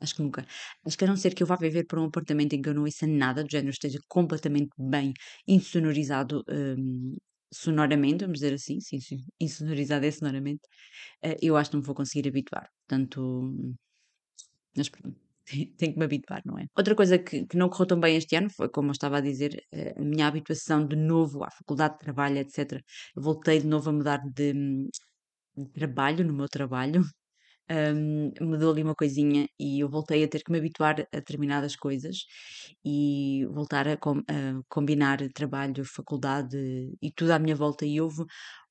Acho 0.00 0.14
que 0.16 0.22
nunca. 0.22 0.46
Acho 0.84 0.96
que 0.98 1.04
a 1.04 1.08
não 1.08 1.16
ser 1.16 1.34
que 1.34 1.42
eu 1.42 1.46
vá 1.46 1.56
viver 1.56 1.84
para 1.86 2.00
um 2.00 2.06
apartamento 2.06 2.52
em 2.54 2.60
que 2.62 2.68
eu 2.68 2.74
não 2.74 2.82
ouça 2.84 3.06
nada, 3.06 3.42
do 3.42 3.50
género 3.50 3.70
esteja 3.70 3.98
completamente 4.08 4.70
bem 4.78 5.12
insonorizado, 5.48 6.42
hum, 6.48 7.16
sonoramente, 7.52 8.24
vamos 8.24 8.40
dizer 8.40 8.54
assim, 8.54 8.80
sim, 8.80 9.00
sim, 9.00 9.18
insonorizado 9.40 10.04
é 10.06 10.10
sonoramente, 10.10 10.60
uh, 11.24 11.36
eu 11.42 11.56
acho 11.56 11.70
que 11.70 11.76
não 11.76 11.80
me 11.82 11.86
vou 11.86 11.94
conseguir 11.94 12.28
habituar. 12.28 12.68
Portanto, 12.86 13.52
mas 14.76 14.88
pronto, 14.88 15.16
que 15.78 15.98
me 15.98 16.04
habituar, 16.04 16.42
não 16.44 16.58
é? 16.58 16.66
Outra 16.76 16.94
coisa 16.94 17.18
que, 17.18 17.46
que 17.46 17.56
não 17.56 17.68
correu 17.68 17.86
tão 17.86 18.00
bem 18.00 18.16
este 18.16 18.36
ano 18.36 18.50
foi, 18.50 18.68
como 18.68 18.88
eu 18.88 18.92
estava 18.92 19.18
a 19.18 19.20
dizer, 19.20 19.64
eh, 19.72 19.94
a 19.96 20.02
minha 20.02 20.26
habituação 20.26 20.86
de 20.86 20.96
novo 20.96 21.44
à 21.44 21.50
faculdade 21.50 21.94
de 21.94 22.00
trabalho, 22.00 22.38
etc. 22.38 22.82
Eu 23.16 23.22
voltei 23.22 23.60
de 23.60 23.66
novo 23.66 23.90
a 23.90 23.92
mudar 23.92 24.18
de, 24.34 24.52
de 25.56 25.68
trabalho, 25.72 26.24
no 26.24 26.32
meu 26.34 26.48
trabalho, 26.48 27.02
um, 27.70 28.32
mudou 28.40 28.72
ali 28.72 28.82
uma 28.82 28.94
coisinha 28.94 29.48
e 29.58 29.80
eu 29.80 29.88
voltei 29.88 30.24
a 30.24 30.28
ter 30.28 30.42
que 30.42 30.52
me 30.52 30.58
habituar 30.58 31.00
a 31.00 31.16
determinadas 31.16 31.76
coisas 31.76 32.18
e 32.84 33.44
voltar 33.52 33.88
a, 33.88 33.96
com, 33.96 34.18
a 34.28 34.60
combinar 34.68 35.18
trabalho, 35.34 35.84
faculdade 35.84 36.56
e 37.02 37.10
tudo 37.12 37.32
à 37.32 37.38
minha 37.38 37.56
volta. 37.56 37.84
E 37.86 38.00
houve 38.00 38.24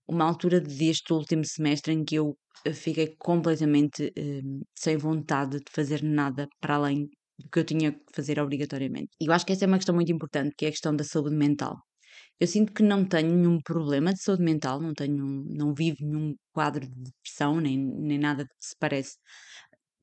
uma 0.08 0.26
altura 0.26 0.60
deste 0.62 1.14
último 1.14 1.46
semestre 1.46 1.94
em 1.94 2.04
que 2.06 2.16
eu 2.16 2.38
fiquei 2.74 3.16
completamente 3.20 4.12
um, 4.18 4.62
sem 4.76 4.98
vontade 4.98 5.58
de 5.58 5.72
fazer 5.72 6.04
nada 6.04 6.48
para 6.62 6.76
além 6.76 7.10
do 7.40 7.50
que 7.52 7.60
eu 7.60 7.66
tinha 7.66 7.92
que 7.92 8.00
fazer 8.14 8.40
obrigatoriamente. 8.40 9.10
E 9.22 9.28
eu 9.28 9.34
acho 9.34 9.46
que 9.46 9.54
essa 9.54 9.66
é 9.66 9.68
uma 9.68 9.78
questão 9.78 9.96
muito 9.96 10.12
importante, 10.12 10.56
que 10.58 10.66
é 10.66 10.70
a 10.70 10.72
questão 10.72 10.96
da 10.96 11.04
saúde 11.04 11.36
mental. 11.36 11.76
Eu 12.40 12.48
sinto 12.48 12.74
que 12.74 12.84
não 12.84 13.06
tenho 13.06 13.34
nenhum 13.34 13.60
problema 13.62 14.14
de 14.14 14.22
saúde 14.22 14.44
mental, 14.44 14.82
não 14.82 14.94
tenho, 14.94 15.26
não 15.50 15.74
vivo 15.74 15.98
nenhum 16.02 16.36
quadro 16.52 16.86
de 16.86 17.04
depressão, 17.04 17.62
nem, 17.62 17.78
nem 17.78 18.20
nada 18.20 18.46
que 18.46 18.54
se 18.60 18.76
parece, 18.80 19.18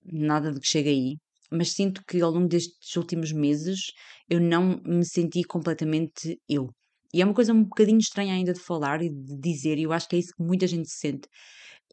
nada 0.04 0.52
de 0.52 0.60
que 0.60 0.66
chega 0.66 0.90
aí, 0.90 1.16
mas 1.50 1.72
sinto 1.72 2.02
que 2.06 2.20
ao 2.22 2.30
longo 2.30 2.48
destes 2.48 2.96
últimos 2.96 3.32
meses 3.32 3.92
eu 4.28 4.40
não 4.40 4.80
me 4.84 5.04
senti 5.04 5.42
completamente 5.44 6.38
eu. 6.48 6.70
E 7.14 7.20
é 7.20 7.24
uma 7.24 7.34
coisa 7.34 7.52
um 7.52 7.64
bocadinho 7.64 7.98
estranha 7.98 8.34
ainda 8.34 8.54
de 8.54 8.60
falar 8.60 9.02
e 9.02 9.10
de 9.10 9.38
dizer, 9.38 9.78
e 9.78 9.82
eu 9.82 9.92
acho 9.92 10.08
que 10.08 10.16
é 10.16 10.18
isso 10.18 10.32
que 10.36 10.42
muita 10.42 10.66
gente 10.66 10.90
sente. 10.90 11.28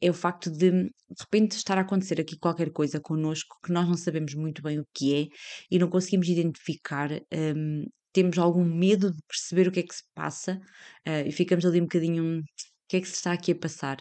É 0.01 0.09
o 0.09 0.13
facto 0.13 0.49
de, 0.49 0.71
de 0.71 0.89
repente, 1.19 1.53
estar 1.57 1.77
a 1.77 1.81
acontecer 1.81 2.21
aqui 2.21 2.37
qualquer 2.39 2.71
coisa 2.71 3.01
connosco 3.01 3.57
que 3.63 3.73
nós 3.73 3.87
não 3.87 3.97
sabemos 3.97 4.33
muito 4.33 4.61
bem 4.61 4.79
o 4.79 4.85
que 4.93 5.13
é 5.13 5.27
e 5.69 5.77
não 5.77 5.89
conseguimos 5.89 6.29
identificar 6.29 7.11
um, 7.33 7.85
temos 8.19 8.37
algum 8.37 8.65
medo 8.65 9.11
de 9.13 9.21
perceber 9.25 9.69
o 9.69 9.71
que 9.71 9.79
é 9.79 9.83
que 9.83 9.95
se 9.95 10.03
passa 10.13 10.59
uh, 11.07 11.25
e 11.25 11.31
ficamos 11.31 11.65
ali 11.65 11.79
um 11.79 11.85
bocadinho. 11.85 12.39
O 12.39 12.43
que 12.89 12.97
é 12.97 13.01
que 13.01 13.07
se 13.07 13.15
está 13.15 13.31
aqui 13.31 13.53
a 13.53 13.55
passar? 13.55 13.97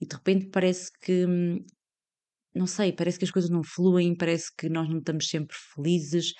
E 0.00 0.06
de 0.06 0.14
repente 0.14 0.50
parece 0.50 0.90
que. 1.00 1.24
Hum, 1.24 1.64
não 2.54 2.66
sei, 2.66 2.92
parece 2.92 3.18
que 3.18 3.24
as 3.24 3.30
coisas 3.30 3.50
não 3.50 3.62
fluem, 3.64 4.16
parece 4.16 4.46
que 4.56 4.68
nós 4.68 4.88
não 4.88 4.98
estamos 4.98 5.28
sempre 5.28 5.56
felizes, 5.74 6.34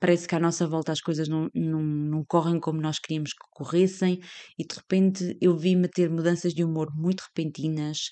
parece 0.00 0.26
que 0.26 0.34
à 0.34 0.40
nossa 0.40 0.66
volta 0.66 0.90
as 0.90 1.00
coisas 1.00 1.28
não, 1.28 1.48
não, 1.54 1.80
não 1.80 2.24
correm 2.24 2.58
como 2.58 2.80
nós 2.80 2.98
queríamos 2.98 3.30
que 3.32 3.46
corressem, 3.52 4.18
e 4.58 4.64
de 4.66 4.74
repente 4.74 5.36
eu 5.40 5.56
vi-me 5.56 5.88
ter 5.88 6.10
mudanças 6.10 6.52
de 6.52 6.64
humor 6.64 6.88
muito 6.96 7.20
repentinas, 7.20 8.10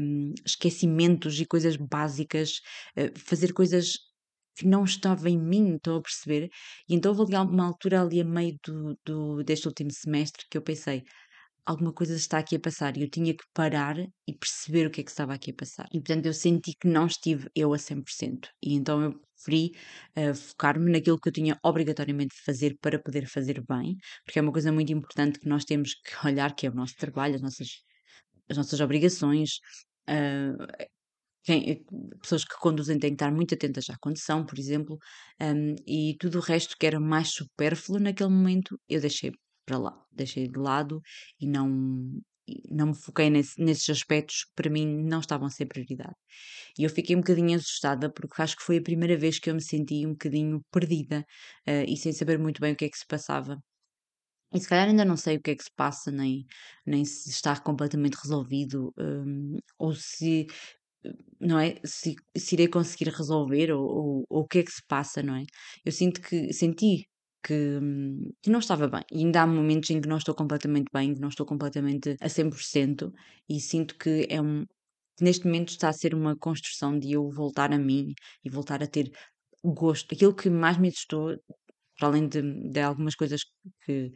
um, 0.00 0.32
esquecimentos 0.44 1.40
e 1.40 1.46
coisas 1.46 1.76
básicas, 1.76 2.54
uh, 2.96 3.16
fazer 3.16 3.52
coisas 3.52 4.07
não 4.66 4.84
estava 4.84 5.28
em 5.28 5.38
mim, 5.38 5.76
estou 5.76 5.98
a 5.98 6.02
perceber? 6.02 6.48
E 6.88 6.94
então 6.94 7.14
houve 7.16 7.34
uma 7.34 7.64
altura 7.66 8.02
ali 8.02 8.20
a 8.20 8.24
meio 8.24 8.56
do, 8.64 8.98
do, 9.04 9.44
deste 9.44 9.66
último 9.68 9.90
semestre 9.92 10.44
que 10.50 10.58
eu 10.58 10.62
pensei, 10.62 11.04
alguma 11.68 11.92
coisa 11.92 12.14
está 12.16 12.38
aqui 12.38 12.56
a 12.56 12.60
passar 12.60 12.96
e 12.96 13.02
eu 13.02 13.10
tinha 13.10 13.34
que 13.34 13.44
parar 13.52 13.96
e 13.98 14.34
perceber 14.34 14.86
o 14.86 14.90
que 14.90 15.02
é 15.02 15.04
que 15.04 15.10
estava 15.10 15.34
aqui 15.34 15.50
a 15.50 15.54
passar. 15.54 15.86
E 15.92 16.00
portanto 16.00 16.24
eu 16.24 16.32
senti 16.32 16.72
que 16.80 16.88
não 16.88 17.06
estive 17.06 17.48
eu 17.54 17.74
a 17.74 17.76
100%. 17.76 18.48
E 18.62 18.74
então 18.74 19.02
eu 19.02 19.20
preferi 19.34 19.72
uh, 20.16 20.34
focar-me 20.34 20.90
naquilo 20.90 21.18
que 21.20 21.28
eu 21.28 21.32
tinha 21.32 21.58
obrigatoriamente 21.62 22.34
de 22.34 22.42
fazer 22.42 22.76
para 22.80 22.98
poder 22.98 23.26
fazer 23.26 23.62
bem, 23.68 23.96
porque 24.24 24.38
é 24.38 24.42
uma 24.42 24.52
coisa 24.52 24.72
muito 24.72 24.92
importante 24.92 25.38
que 25.38 25.48
nós 25.48 25.64
temos 25.64 25.94
que 25.94 26.26
olhar, 26.26 26.54
que 26.54 26.66
é 26.66 26.70
o 26.70 26.74
nosso 26.74 26.94
trabalho, 26.96 27.34
as 27.34 27.42
nossas, 27.42 27.68
as 28.48 28.56
nossas 28.56 28.80
obrigações, 28.80 29.50
uh, 30.08 30.56
quem, 31.48 31.70
eh, 31.70 31.80
pessoas 32.20 32.44
que 32.44 32.54
conduzem 32.58 32.98
têm 32.98 33.10
que 33.10 33.14
estar 33.14 33.32
muito 33.32 33.54
atentas 33.54 33.88
à 33.88 33.96
condução, 33.98 34.44
por 34.44 34.58
exemplo, 34.58 34.98
um, 35.40 35.74
e 35.86 36.14
tudo 36.20 36.38
o 36.38 36.42
resto 36.42 36.76
que 36.78 36.86
era 36.86 37.00
mais 37.00 37.28
supérfluo 37.30 37.98
naquele 37.98 38.28
momento, 38.28 38.78
eu 38.88 39.00
deixei 39.00 39.32
para 39.64 39.78
lá, 39.78 40.04
deixei 40.12 40.46
de 40.46 40.58
lado 40.58 41.00
e 41.40 41.46
não, 41.46 42.20
não 42.70 42.88
me 42.88 42.94
foquei 42.94 43.30
nesse, 43.30 43.62
nesses 43.62 43.88
aspectos 43.88 44.44
que 44.44 44.52
para 44.54 44.70
mim 44.70 44.86
não 44.86 45.20
estavam 45.20 45.46
a 45.46 45.50
ser 45.50 45.66
prioridade. 45.66 46.14
E 46.78 46.84
eu 46.84 46.90
fiquei 46.90 47.16
um 47.16 47.20
bocadinho 47.20 47.56
assustada 47.56 48.12
porque 48.12 48.42
acho 48.42 48.56
que 48.56 48.62
foi 48.62 48.78
a 48.78 48.82
primeira 48.82 49.16
vez 49.16 49.38
que 49.38 49.50
eu 49.50 49.54
me 49.54 49.62
senti 49.62 50.06
um 50.06 50.12
bocadinho 50.12 50.60
perdida 50.70 51.24
uh, 51.66 51.84
e 51.88 51.96
sem 51.96 52.12
saber 52.12 52.38
muito 52.38 52.60
bem 52.60 52.74
o 52.74 52.76
que 52.76 52.84
é 52.86 52.90
que 52.90 52.98
se 52.98 53.06
passava. 53.06 53.58
E 54.52 54.60
se 54.60 54.68
calhar 54.68 54.88
ainda 54.88 55.04
não 55.04 55.16
sei 55.16 55.36
o 55.36 55.42
que 55.42 55.50
é 55.50 55.56
que 55.56 55.64
se 55.64 55.70
passa, 55.76 56.10
nem, 56.10 56.46
nem 56.86 57.04
se 57.04 57.28
está 57.28 57.58
completamente 57.60 58.14
resolvido, 58.14 58.94
um, 58.98 59.58
ou 59.78 59.94
se 59.94 60.46
não 61.40 61.58
é? 61.58 61.76
Se, 61.84 62.14
se 62.36 62.54
irei 62.54 62.68
conseguir 62.68 63.10
resolver 63.10 63.72
ou, 63.72 63.82
ou, 63.82 64.24
ou, 64.28 64.40
o 64.42 64.46
que 64.46 64.58
é 64.60 64.62
que 64.62 64.72
se 64.72 64.82
passa, 64.86 65.22
não 65.22 65.36
é? 65.36 65.44
Eu 65.84 65.92
sinto 65.92 66.20
que, 66.20 66.52
senti 66.52 67.06
que, 67.42 67.78
que 68.42 68.50
não 68.50 68.58
estava 68.58 68.88
bem. 68.88 69.02
E 69.12 69.18
ainda 69.18 69.42
há 69.42 69.46
momentos 69.46 69.90
em 69.90 70.00
que 70.00 70.08
não 70.08 70.18
estou 70.18 70.34
completamente 70.34 70.86
bem, 70.92 71.14
que 71.14 71.20
não 71.20 71.28
estou 71.28 71.46
completamente 71.46 72.16
a 72.20 72.28
100% 72.28 73.10
e 73.48 73.60
sinto 73.60 73.96
que 73.96 74.26
é 74.28 74.40
um. 74.40 74.64
Neste 75.20 75.46
momento 75.46 75.70
está 75.70 75.88
a 75.88 75.92
ser 75.92 76.14
uma 76.14 76.36
construção 76.36 76.98
de 76.98 77.12
eu 77.12 77.28
voltar 77.30 77.72
a 77.72 77.78
mim 77.78 78.12
e 78.44 78.50
voltar 78.50 78.82
a 78.82 78.86
ter 78.86 79.10
gosto. 79.64 80.14
Aquilo 80.14 80.34
que 80.34 80.48
mais 80.50 80.78
me 80.78 80.88
assustou 80.88 81.36
para 81.98 82.08
além 82.08 82.28
de, 82.28 82.40
de, 82.70 82.80
algumas 82.80 83.14
coisas 83.14 83.40
que, 83.84 84.12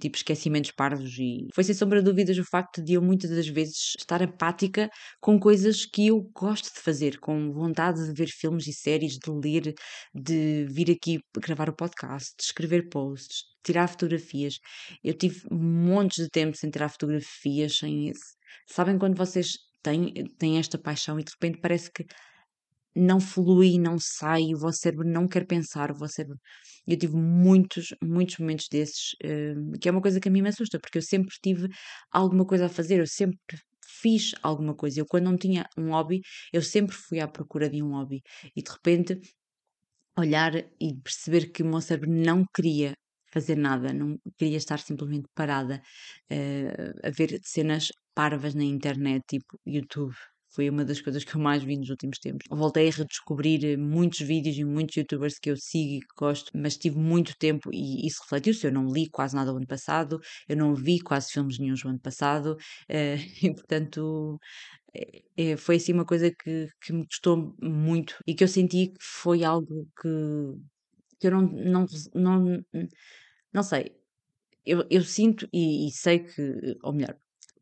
tipo 0.00 0.16
esquecimentos 0.16 0.70
parvos, 0.70 1.18
e 1.18 1.48
foi 1.54 1.64
sem 1.64 1.74
sombra 1.74 2.00
de 2.00 2.04
dúvidas 2.04 2.36
o 2.38 2.44
facto 2.44 2.82
de 2.82 2.92
eu 2.94 3.02
muitas 3.02 3.30
das 3.30 3.48
vezes 3.48 3.94
estar 3.98 4.22
apática 4.22 4.88
com 5.20 5.40
coisas 5.40 5.86
que 5.86 6.08
eu 6.08 6.20
gosto 6.34 6.72
de 6.74 6.80
fazer, 6.80 7.18
com 7.18 7.52
vontade 7.52 8.06
de 8.06 8.12
ver 8.12 8.28
filmes 8.28 8.66
e 8.66 8.72
séries, 8.72 9.14
de 9.14 9.30
ler, 9.30 9.74
de 10.14 10.66
vir 10.70 10.90
aqui 10.90 11.18
gravar 11.38 11.70
o 11.70 11.74
podcast, 11.74 12.34
de 12.38 12.44
escrever 12.44 12.88
posts, 12.90 13.44
tirar 13.64 13.88
fotografias. 13.88 14.58
Eu 15.02 15.14
tive 15.14 15.42
montes 15.50 16.22
de 16.22 16.30
tempo 16.30 16.56
sem 16.56 16.70
tirar 16.70 16.88
fotografias, 16.90 17.78
sem. 17.78 18.12
Sabem 18.68 18.98
quando 18.98 19.16
vocês 19.16 19.54
têm, 19.82 20.12
têm 20.38 20.58
esta 20.58 20.78
paixão 20.78 21.18
e 21.18 21.24
de 21.24 21.32
repente 21.32 21.60
parece 21.60 21.90
que 21.90 22.04
não 22.96 23.20
flui, 23.20 23.78
não 23.78 23.98
sai, 23.98 24.54
o 24.54 24.58
vosso 24.58 24.78
cérebro 24.78 25.06
não 25.08 25.28
quer 25.28 25.46
pensar, 25.46 25.90
o 25.90 25.94
vosso 25.94 26.14
cérebro. 26.14 26.38
Eu 26.86 26.96
tive 26.98 27.16
muitos, 27.16 27.94
muitos 28.02 28.38
momentos 28.38 28.66
desses, 28.70 29.12
uh, 29.24 29.78
que 29.80 29.88
é 29.88 29.92
uma 29.92 30.00
coisa 30.00 30.20
que 30.20 30.28
a 30.28 30.32
mim 30.32 30.42
me 30.42 30.48
assusta, 30.48 30.78
porque 30.80 30.98
eu 30.98 31.02
sempre 31.02 31.34
tive 31.42 31.68
alguma 32.10 32.46
coisa 32.46 32.66
a 32.66 32.68
fazer, 32.68 33.00
eu 33.00 33.06
sempre 33.06 33.38
fiz 34.00 34.34
alguma 34.42 34.74
coisa. 34.74 35.00
Eu, 35.00 35.06
quando 35.06 35.24
não 35.24 35.36
tinha 35.36 35.66
um 35.78 35.90
hobby, 35.90 36.20
eu 36.52 36.62
sempre 36.62 36.94
fui 36.94 37.20
à 37.20 37.28
procura 37.28 37.68
de 37.68 37.82
um 37.82 37.90
hobby. 37.92 38.22
E 38.54 38.62
de 38.62 38.70
repente, 38.70 39.20
olhar 40.18 40.54
e 40.80 40.94
perceber 41.02 41.52
que 41.52 41.62
o 41.62 41.66
meu 41.66 41.80
cérebro 41.80 42.10
não 42.10 42.44
queria 42.54 42.94
fazer 43.32 43.56
nada, 43.56 43.92
não 43.92 44.18
queria 44.38 44.56
estar 44.56 44.78
simplesmente 44.78 45.28
parada 45.34 45.82
uh, 46.32 47.06
a 47.06 47.10
ver 47.10 47.38
cenas 47.44 47.92
parvas 48.14 48.54
na 48.54 48.64
internet, 48.64 49.22
tipo 49.28 49.58
YouTube, 49.66 50.14
foi 50.56 50.70
uma 50.70 50.84
das 50.86 51.00
coisas 51.02 51.22
que 51.22 51.36
eu 51.36 51.40
mais 51.40 51.62
vi 51.62 51.76
nos 51.76 51.90
últimos 51.90 52.18
tempos. 52.18 52.46
Voltei 52.50 52.88
a 52.88 52.90
redescobrir 52.90 53.62
eh, 53.62 53.76
muitos 53.76 54.20
vídeos 54.20 54.56
e 54.56 54.64
muitos 54.64 54.96
youtubers 54.96 55.38
que 55.38 55.50
eu 55.50 55.56
sigo 55.56 55.96
e 55.96 56.00
que 56.00 56.14
gosto, 56.18 56.50
mas 56.54 56.78
tive 56.78 56.98
muito 56.98 57.36
tempo 57.38 57.70
e 57.72 58.06
isso 58.06 58.22
refletiu-se. 58.22 58.66
Eu 58.66 58.72
não 58.72 58.86
li 58.90 59.06
quase 59.10 59.36
nada 59.36 59.52
o 59.52 59.56
ano 59.58 59.66
passado, 59.66 60.18
eu 60.48 60.56
não 60.56 60.74
vi 60.74 60.98
quase 60.98 61.30
filmes 61.30 61.58
nenhum 61.58 61.74
o 61.84 61.88
ano 61.88 62.00
passado, 62.00 62.52
uh, 62.54 62.56
e 63.44 63.54
portanto 63.54 64.40
é, 65.36 65.56
foi 65.56 65.76
assim 65.76 65.92
uma 65.92 66.06
coisa 66.06 66.30
que, 66.30 66.68
que 66.80 66.92
me 66.92 67.06
custou 67.06 67.54
muito 67.60 68.16
e 68.26 68.34
que 68.34 68.44
eu 68.44 68.48
senti 68.48 68.88
que 68.88 68.98
foi 69.00 69.44
algo 69.44 69.86
que, 70.00 70.08
que 71.20 71.26
eu 71.26 71.32
não, 71.32 71.42
não, 71.42 71.86
não, 72.14 72.64
não 73.52 73.62
sei. 73.62 73.94
Eu, 74.64 74.84
eu 74.90 75.02
sinto 75.02 75.48
e, 75.52 75.88
e 75.88 75.90
sei 75.92 76.20
que, 76.20 76.76
ou 76.82 76.92
melhor, 76.92 77.16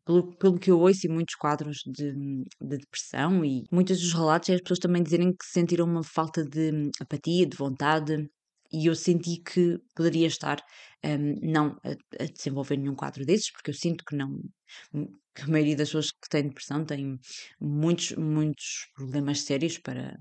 pelo, 0.05 0.35
pelo 0.37 0.59
que 0.59 0.71
eu 0.71 0.79
ouço 0.79 1.05
e 1.05 1.09
muitos 1.09 1.35
quadros 1.35 1.79
de, 1.85 2.13
de 2.13 2.77
depressão 2.77 3.43
e 3.43 3.63
muitos 3.71 3.99
dos 3.99 4.13
relatos 4.13 4.49
é 4.49 4.53
as 4.53 4.61
pessoas 4.61 4.79
também 4.79 5.03
dizerem 5.03 5.31
que 5.31 5.45
sentiram 5.45 5.85
uma 5.85 6.03
falta 6.03 6.43
de 6.43 6.91
apatia, 7.01 7.45
de 7.45 7.57
vontade 7.57 8.29
e 8.71 8.87
eu 8.87 8.95
senti 8.95 9.41
que 9.41 9.79
poderia 9.95 10.27
estar 10.27 10.57
um, 11.05 11.35
não 11.41 11.77
a, 11.83 12.23
a, 12.23 12.25
desenvolver 12.25 12.77
nenhum 12.77 12.95
quadro 12.95 13.25
desses, 13.25 13.51
porque 13.51 13.71
eu 13.71 13.75
sinto 13.75 14.03
que 14.05 14.15
não 14.15 14.39
que 15.35 15.41
a 15.43 15.47
maioria 15.47 15.75
das 15.75 15.89
pessoas 15.89 16.11
que 16.11 16.29
têm 16.29 16.47
depressão 16.47 16.85
têm 16.85 17.19
muitos, 17.59 18.13
muitos 18.13 18.87
problemas 18.95 19.41
sérios 19.41 19.77
para, 19.77 20.17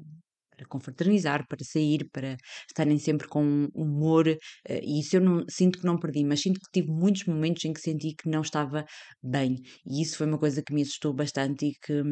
para 0.57 0.67
confraternizar, 0.67 1.47
para 1.49 1.65
sair, 1.65 2.09
para 2.13 2.37
estarem 2.69 2.99
sempre 2.99 3.29
com 3.29 3.69
humor, 3.75 4.29
eh, 4.29 4.81
e 4.83 5.01
isso 5.01 5.17
eu 5.17 5.21
não, 5.21 5.45
sinto 5.49 5.79
que 5.79 5.87
não 5.87 5.99
perdi, 5.99 6.25
mas 6.25 6.41
sinto 6.41 6.61
que 6.61 6.71
tive 6.73 6.91
muitos 6.93 7.25
momentos 7.25 7.65
em 7.65 7.73
que 7.73 7.81
senti 7.81 8.15
que 8.15 8.29
não 8.29 8.43
estava 8.43 8.85
bem, 9.23 9.57
e 9.87 10.03
isso 10.03 10.17
foi 10.19 10.27
uma 10.27 10.39
coisa 10.39 10.63
que 10.63 10.73
me 10.73 10.83
assustou 10.83 11.13
bastante 11.13 11.67
e 11.67 11.73
que, 11.75 12.03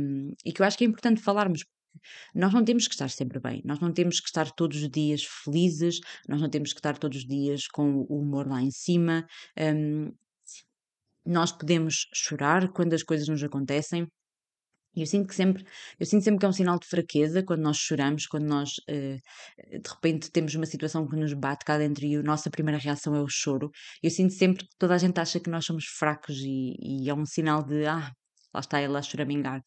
e 0.45 0.53
que 0.53 0.63
eu 0.63 0.67
acho 0.67 0.79
que 0.79 0.85
é 0.85 0.87
importante 0.87 1.21
falarmos, 1.21 1.65
nós 2.35 2.53
não 2.53 2.65
temos 2.65 2.87
que 2.89 2.95
estar 2.95 3.11
sempre 3.11 3.39
bem, 3.41 3.63
nós 3.65 3.81
não 3.81 3.93
temos 3.93 4.21
que 4.21 4.27
estar 4.27 4.51
todos 4.53 4.83
os 4.83 4.91
dias 4.91 5.25
felizes, 5.25 6.01
nós 6.29 6.41
não 6.41 6.49
temos 6.49 6.73
que 6.73 6.79
estar 6.79 6.99
todos 6.99 7.19
os 7.19 7.27
dias 7.27 7.67
com 7.69 8.07
o 8.09 8.21
humor 8.21 8.47
lá 8.49 8.63
em 8.63 8.71
cima. 8.71 9.27
Um, 9.59 10.11
nós 11.25 11.53
podemos 11.53 12.09
chorar 12.13 12.73
quando 12.73 12.95
as 12.95 13.03
coisas 13.03 13.29
nos 13.29 13.43
acontecem, 13.43 14.07
eu 14.95 15.07
sinto 15.07 15.29
que 15.29 15.35
sempre, 15.35 15.65
eu 15.99 16.07
sinto 16.07 16.23
sempre 16.23 16.41
que 16.41 16.47
é 16.47 16.49
um 16.49 16.53
sinal 16.53 16.79
de 16.79 16.87
fraqueza 16.87 17.43
quando 17.43 17.61
nós 17.63 17.77
choramos, 17.79 18.27
quando 18.27 18.45
nós 18.45 18.73
uh, 18.91 19.17
de 19.71 19.91
repente 19.91 20.31
temos 20.31 20.55
uma 20.55 20.67
situação 20.67 21.09
que 21.09 21.17
nos 21.17 21.33
bate 21.33 21.65
cá 21.65 21.79
dentro 21.79 22.05
e 22.05 22.17
a 22.17 22.23
nossa 22.23 22.51
primeira 22.51 22.79
reação 22.79 23.15
é 23.15 23.21
o 23.21 23.29
choro. 23.29 23.71
Eu 24.03 24.11
sinto 24.11 24.35
sempre 24.35 24.65
que 24.65 24.77
toda 24.79 24.95
a 24.95 24.99
gente 24.99 25.19
acha 25.19 25.41
que 25.41 25.51
nós 25.51 25.65
somos 25.65 25.85
fracos 25.87 26.37
e, 26.41 26.77
e 26.81 27.09
é 27.09 27.15
um 27.15 27.25
sinal 27.25 27.63
de 27.63 27.87
ah, 27.87 28.13
lá 28.53 28.61
está 28.61 28.79
ela 28.81 28.99
a 28.99 29.03
choramingar. 29.03 29.63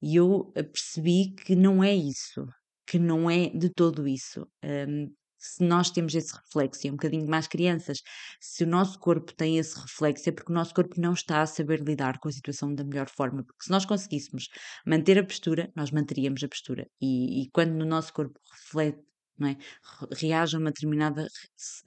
E 0.00 0.16
eu 0.16 0.52
eh, 0.56 0.62
percebi 0.62 1.34
que 1.34 1.54
não 1.56 1.82
é 1.82 1.94
isso, 1.94 2.46
que 2.86 2.98
não 2.98 3.30
é 3.30 3.48
de 3.48 3.70
todo 3.70 4.06
isso. 4.08 4.46
Um, 4.64 5.12
se 5.42 5.64
nós 5.64 5.90
temos 5.90 6.14
esse 6.14 6.32
reflexo, 6.32 6.86
e 6.86 6.88
é 6.88 6.92
um 6.92 6.96
bocadinho 6.96 7.26
mais 7.28 7.48
crianças, 7.48 7.98
se 8.40 8.62
o 8.62 8.66
nosso 8.66 8.98
corpo 8.98 9.32
tem 9.34 9.58
esse 9.58 9.78
reflexo, 9.78 10.28
é 10.28 10.32
porque 10.32 10.52
o 10.52 10.54
nosso 10.54 10.72
corpo 10.72 11.00
não 11.00 11.12
está 11.12 11.42
a 11.42 11.46
saber 11.46 11.80
lidar 11.80 12.18
com 12.20 12.28
a 12.28 12.32
situação 12.32 12.72
da 12.74 12.84
melhor 12.84 13.08
forma. 13.08 13.42
Porque 13.44 13.64
se 13.64 13.70
nós 13.70 13.84
conseguíssemos 13.84 14.48
manter 14.86 15.18
a 15.18 15.24
postura, 15.24 15.72
nós 15.74 15.90
manteríamos 15.90 16.42
a 16.44 16.48
postura. 16.48 16.86
E, 17.00 17.42
e 17.42 17.50
quando 17.50 17.72
no 17.72 17.84
nosso 17.84 18.12
corpo 18.12 18.38
reflete, 18.52 19.02
não 19.38 19.48
é? 19.48 19.56
Reage 20.12 20.56
a 20.56 20.58
uma 20.58 20.70
determinada 20.70 21.26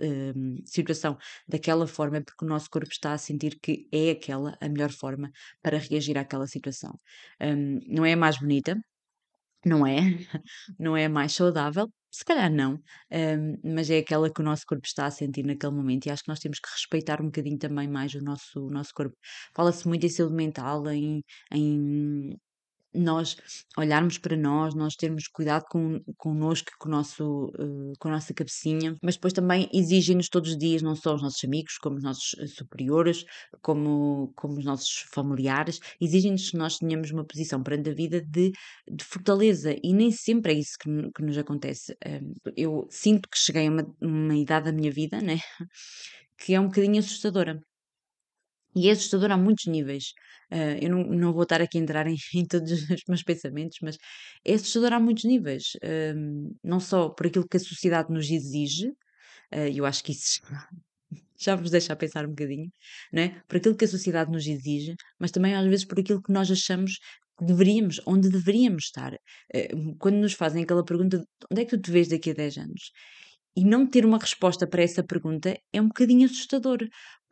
hum, 0.01 0.57
situação 0.65 1.17
daquela 1.47 1.87
forma 1.87 2.21
porque 2.21 2.43
o 2.43 2.47
nosso 2.47 2.69
corpo 2.69 2.89
está 2.91 3.13
a 3.13 3.17
sentir 3.17 3.57
que 3.61 3.87
é 3.91 4.11
aquela 4.11 4.57
a 4.59 4.67
melhor 4.67 4.91
forma 4.91 5.31
para 5.61 5.77
reagir 5.77 6.17
àquela 6.17 6.47
situação. 6.47 6.99
Um, 7.41 7.79
não 7.87 8.05
é 8.05 8.13
a 8.13 8.17
mais 8.17 8.39
bonita, 8.39 8.75
não 9.65 9.85
é? 9.85 9.97
Não 10.79 10.95
é 10.97 11.07
mais 11.07 11.33
saudável, 11.33 11.87
se 12.11 12.23
calhar 12.25 12.49
não, 12.51 12.75
um, 13.11 13.75
mas 13.75 13.89
é 13.89 13.97
aquela 13.99 14.31
que 14.31 14.41
o 14.41 14.43
nosso 14.43 14.63
corpo 14.67 14.85
está 14.87 15.05
a 15.05 15.11
sentir 15.11 15.43
naquele 15.43 15.73
momento 15.73 16.05
e 16.05 16.09
acho 16.11 16.23
que 16.23 16.29
nós 16.29 16.39
temos 16.39 16.59
que 16.59 16.69
respeitar 16.71 17.21
um 17.21 17.25
bocadinho 17.25 17.57
também 17.57 17.87
mais 17.89 18.13
o 18.15 18.21
nosso, 18.23 18.67
o 18.67 18.69
nosso 18.71 18.91
corpo. 18.93 19.17
Fala-se 19.55 19.87
muito 19.87 20.05
em 20.05 20.09
saúde 20.09 20.35
mental, 20.35 20.87
em, 20.91 21.23
em 21.51 22.37
nós 22.95 23.35
olharmos 23.77 24.17
para 24.17 24.35
nós, 24.37 24.73
nós 24.73 24.95
termos 24.95 25.27
cuidado 25.27 25.65
com, 25.69 25.99
connosco, 26.17 26.71
com, 26.79 26.89
o 26.89 26.91
nosso, 26.91 27.45
uh, 27.59 27.93
com 27.99 28.07
a 28.07 28.11
nossa 28.11 28.33
cabecinha, 28.33 28.97
mas 29.01 29.15
depois 29.15 29.33
também 29.33 29.69
exigem-nos 29.73 30.29
todos 30.29 30.51
os 30.51 30.57
dias, 30.57 30.81
não 30.81 30.95
só 30.95 31.15
os 31.15 31.21
nossos 31.21 31.43
amigos, 31.43 31.77
como 31.77 31.97
os 31.97 32.03
nossos 32.03 32.35
eh, 32.39 32.47
superiores, 32.47 33.25
como, 33.61 34.31
como 34.35 34.57
os 34.57 34.65
nossos 34.65 35.05
familiares, 35.13 35.79
exigem-nos 35.99 36.49
que 36.49 36.57
nós 36.57 36.77
tenhamos 36.77 37.11
uma 37.11 37.25
posição 37.25 37.61
perante 37.61 37.89
a 37.89 37.93
vida 37.93 38.21
de, 38.21 38.51
de 38.89 39.03
fortaleza 39.03 39.75
e 39.83 39.93
nem 39.93 40.11
sempre 40.11 40.53
é 40.53 40.59
isso 40.59 40.77
que, 40.79 40.89
que 41.15 41.23
nos 41.23 41.37
acontece. 41.37 41.95
Eu 42.55 42.87
sinto 42.89 43.29
que 43.29 43.37
cheguei 43.37 43.67
a 43.67 43.71
uma, 43.71 43.95
uma 44.01 44.35
idade 44.35 44.65
da 44.65 44.71
minha 44.71 44.91
vida, 44.91 45.21
né? 45.21 45.39
que 46.37 46.53
é 46.53 46.59
um 46.59 46.67
bocadinho 46.67 46.99
assustadora 46.99 47.61
e 48.75 48.89
é 48.89 48.91
assustador 48.91 49.31
a 49.31 49.37
muitos 49.37 49.65
níveis. 49.67 50.13
Uh, 50.51 50.77
eu 50.81 50.89
não, 50.89 51.03
não 51.03 51.33
vou 51.33 51.43
estar 51.43 51.61
aqui 51.61 51.77
a 51.77 51.81
entrar 51.81 52.05
em, 52.07 52.15
em, 52.35 52.45
todos 52.45 52.71
os 52.71 53.01
meus 53.07 53.23
pensamentos, 53.23 53.77
mas 53.81 53.97
é 54.43 54.53
assustador 54.53 54.93
a 54.93 54.99
muitos 54.99 55.23
níveis. 55.23 55.63
Uh, 55.83 56.55
não 56.63 56.79
só 56.79 57.09
por 57.09 57.27
aquilo 57.27 57.47
que 57.47 57.57
a 57.57 57.59
sociedade 57.59 58.11
nos 58.11 58.29
exige, 58.29 58.89
uh, 58.89 59.71
eu 59.73 59.85
acho 59.85 60.03
que 60.03 60.11
isso 60.11 60.41
já 61.39 61.55
vos 61.55 61.71
deixa 61.71 61.93
a 61.93 61.95
pensar 61.95 62.25
um 62.25 62.29
bocadinho, 62.29 62.69
não 63.11 63.23
é? 63.23 63.41
Por 63.47 63.57
aquilo 63.57 63.75
que 63.75 63.85
a 63.85 63.87
sociedade 63.87 64.31
nos 64.31 64.45
exige, 64.45 64.95
mas 65.19 65.31
também 65.31 65.55
às 65.55 65.65
vezes 65.65 65.85
por 65.85 65.99
aquilo 65.99 66.21
que 66.21 66.31
nós 66.31 66.51
achamos 66.51 66.97
que 67.37 67.45
deveríamos, 67.45 67.99
onde 68.05 68.29
deveríamos 68.29 68.85
estar. 68.85 69.13
quando 69.99 70.15
nos 70.15 70.33
fazem 70.33 70.63
aquela 70.63 70.85
pergunta, 70.85 71.21
onde 71.51 71.61
é 71.61 71.65
que 71.65 71.71
tu 71.77 71.81
te 71.81 71.91
vês 71.91 72.07
daqui 72.07 72.31
a 72.31 72.33
10 72.33 72.57
anos? 72.57 72.91
E 73.57 73.63
não 73.63 73.85
ter 73.87 74.05
uma 74.05 74.17
resposta 74.17 74.67
para 74.67 74.83
essa 74.83 75.03
pergunta 75.03 75.57
é 75.73 75.81
um 75.81 75.87
bocadinho 75.87 76.25
assustador, 76.25 76.79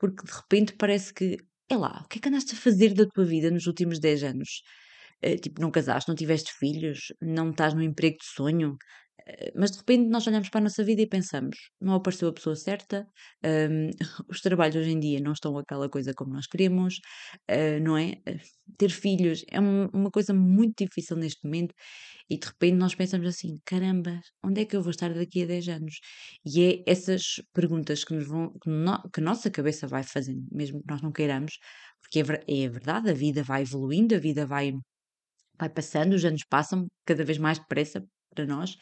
porque 0.04 0.26
de 0.26 0.34
repente 0.34 0.74
parece 0.74 1.14
que, 1.14 1.38
é 1.70 1.78
lá, 1.78 2.02
o 2.04 2.08
que 2.10 2.18
é 2.18 2.22
que 2.22 2.28
andaste 2.28 2.56
a 2.56 2.58
fazer 2.58 2.94
da 2.94 3.06
tua 3.06 3.24
vida 3.24 3.50
nos 3.50 3.68
últimos 3.68 4.02
10 4.02 4.24
anos? 4.26 4.62
Uh, 5.26 5.38
tipo, 5.38 5.62
não 5.62 5.72
casaste, 5.72 6.10
não 6.10 6.16
tiveste 6.16 6.52
filhos, 6.60 7.14
não 7.22 7.52
estás 7.52 7.74
no 7.74 7.82
emprego 7.82 8.18
de 8.18 8.26
sonho, 8.26 8.76
mas 9.56 9.72
de 9.72 9.78
repente 9.78 10.10
nós 10.10 10.26
olhamos 10.28 10.50
para 10.50 10.60
a 10.60 10.64
nossa 10.64 10.84
vida 10.84 11.02
e 11.02 11.08
pensamos: 11.08 11.58
não 11.82 11.96
apareceu 11.96 12.30
a 12.30 12.34
pessoa 12.34 12.56
certa, 12.56 13.08
um, 13.44 13.90
os 14.30 14.42
trabalhos 14.42 14.76
hoje 14.76 14.92
em 14.92 15.00
dia 15.00 15.20
não 15.20 15.34
estão 15.34 15.58
aquela 15.58 15.90
coisa 15.90 16.14
como 16.14 16.34
nós 16.34 16.48
queremos, 16.48 17.00
uh, 17.50 17.84
não 17.84 17.98
é? 17.98 18.22
ter 18.78 18.90
filhos 18.90 19.44
é 19.50 19.60
um, 19.60 19.88
uma 19.94 20.10
coisa 20.10 20.34
muito 20.34 20.84
difícil 20.84 21.18
neste 21.18 21.44
momento 21.44 21.74
e 22.30 22.38
de 22.38 22.48
repente 22.48 22.76
nós 22.76 22.96
pensamos 22.96 23.28
assim: 23.28 23.60
caramba, 23.66 24.20
onde 24.44 24.62
é 24.62 24.66
que 24.66 24.76
eu 24.76 24.82
vou 24.82 24.92
estar 24.92 25.14
daqui 25.14 25.44
a 25.44 25.46
10 25.46 25.68
anos? 25.70 26.00
E 26.46 26.64
é 26.64 26.84
essas 26.88 27.42
perguntas 27.54 28.04
que, 28.04 28.14
nos 28.14 28.28
vão, 28.28 28.52
que, 28.62 28.70
no, 28.70 29.10
que 29.12 29.20
a 29.20 29.24
nossa 29.24 29.50
cabeça 29.52 29.88
vai 29.88 30.04
fazendo, 30.04 30.46
mesmo 30.52 30.82
que 30.82 30.88
nós 30.90 31.02
não 31.02 31.12
queiramos, 31.12 31.58
porque 32.02 32.20
é, 32.20 32.64
é 32.64 32.70
verdade, 32.70 33.10
a 33.10 33.14
vida 33.14 33.44
vai 33.44 33.62
evoluindo, 33.64 34.16
a 34.16 34.20
vida 34.20 34.46
vai, 34.46 34.74
vai 35.60 35.70
passando, 35.70 36.14
os 36.14 36.26
anos 36.26 36.44
passam 36.50 36.88
cada 37.06 37.24
vez 37.24 37.38
mais 37.38 37.60
depressa 37.60 38.04
para 38.34 38.46
nós, 38.46 38.76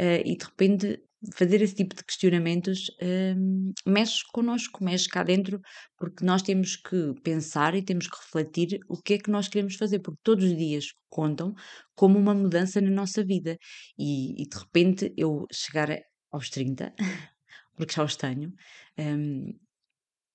uh, 0.00 0.22
e 0.24 0.36
de 0.36 0.44
repente 0.44 1.02
fazer 1.34 1.60
esse 1.60 1.74
tipo 1.74 1.94
de 1.94 2.02
questionamentos 2.02 2.88
uh, 3.02 3.72
mexe 3.86 4.22
connosco, 4.32 4.82
mexe 4.82 5.06
cá 5.06 5.22
dentro, 5.22 5.60
porque 5.98 6.24
nós 6.24 6.40
temos 6.42 6.76
que 6.76 7.14
pensar 7.22 7.74
e 7.74 7.82
temos 7.82 8.08
que 8.08 8.16
refletir 8.16 8.80
o 8.88 8.96
que 8.96 9.14
é 9.14 9.18
que 9.18 9.30
nós 9.30 9.46
queremos 9.46 9.76
fazer, 9.76 9.98
porque 10.00 10.20
todos 10.22 10.44
os 10.44 10.56
dias 10.56 10.86
contam 11.10 11.54
como 11.94 12.18
uma 12.18 12.34
mudança 12.34 12.80
na 12.80 12.90
nossa 12.90 13.22
vida. 13.22 13.58
E, 13.98 14.42
e 14.42 14.48
de 14.48 14.58
repente 14.58 15.12
eu 15.16 15.46
chegar 15.52 15.88
aos 16.30 16.48
30, 16.48 16.94
porque 17.76 17.94
já 17.94 18.02
os 18.04 18.16
tenho, 18.16 18.52
um, 18.98 19.52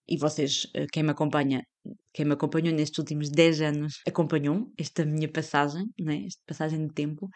e 0.08 0.18
vocês, 0.18 0.68
eh, 0.76 0.86
quem 0.92 1.04
me 1.04 1.12
acompanha, 1.12 1.66
quem 2.14 2.26
me 2.26 2.34
acompanhou 2.34 2.74
nestes 2.74 2.98
últimos 3.00 3.30
10 3.30 3.62
anos, 3.62 3.96
acompanhou 4.08 4.72
esta 4.78 5.06
minha 5.06 5.30
passagem, 5.32 5.86
né? 6.00 6.24
esta 6.26 6.42
passagem 6.46 6.88
de 6.88 6.94
tempo, 6.94 7.30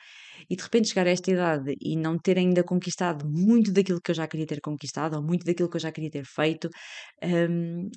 e 0.49 0.55
de 0.55 0.63
repente 0.63 0.89
chegar 0.89 1.07
a 1.07 1.12
esta 1.12 1.31
idade 1.31 1.75
e 1.81 1.95
não 1.95 2.17
ter 2.17 2.38
ainda 2.38 2.63
conquistado 2.63 3.25
muito 3.29 3.71
daquilo 3.71 4.01
que 4.01 4.12
eu 4.12 4.15
já 4.15 4.27
queria 4.27 4.47
ter 4.47 4.62
conquistado, 4.62 5.15
ou 5.15 5.23
muito 5.23 5.45
daquilo 5.45 5.69
que 5.69 5.77
eu 5.77 5.81
já 5.81 5.91
queria 5.91 6.09
ter 6.09 6.25
feito, 6.25 6.69
um, 7.23 7.89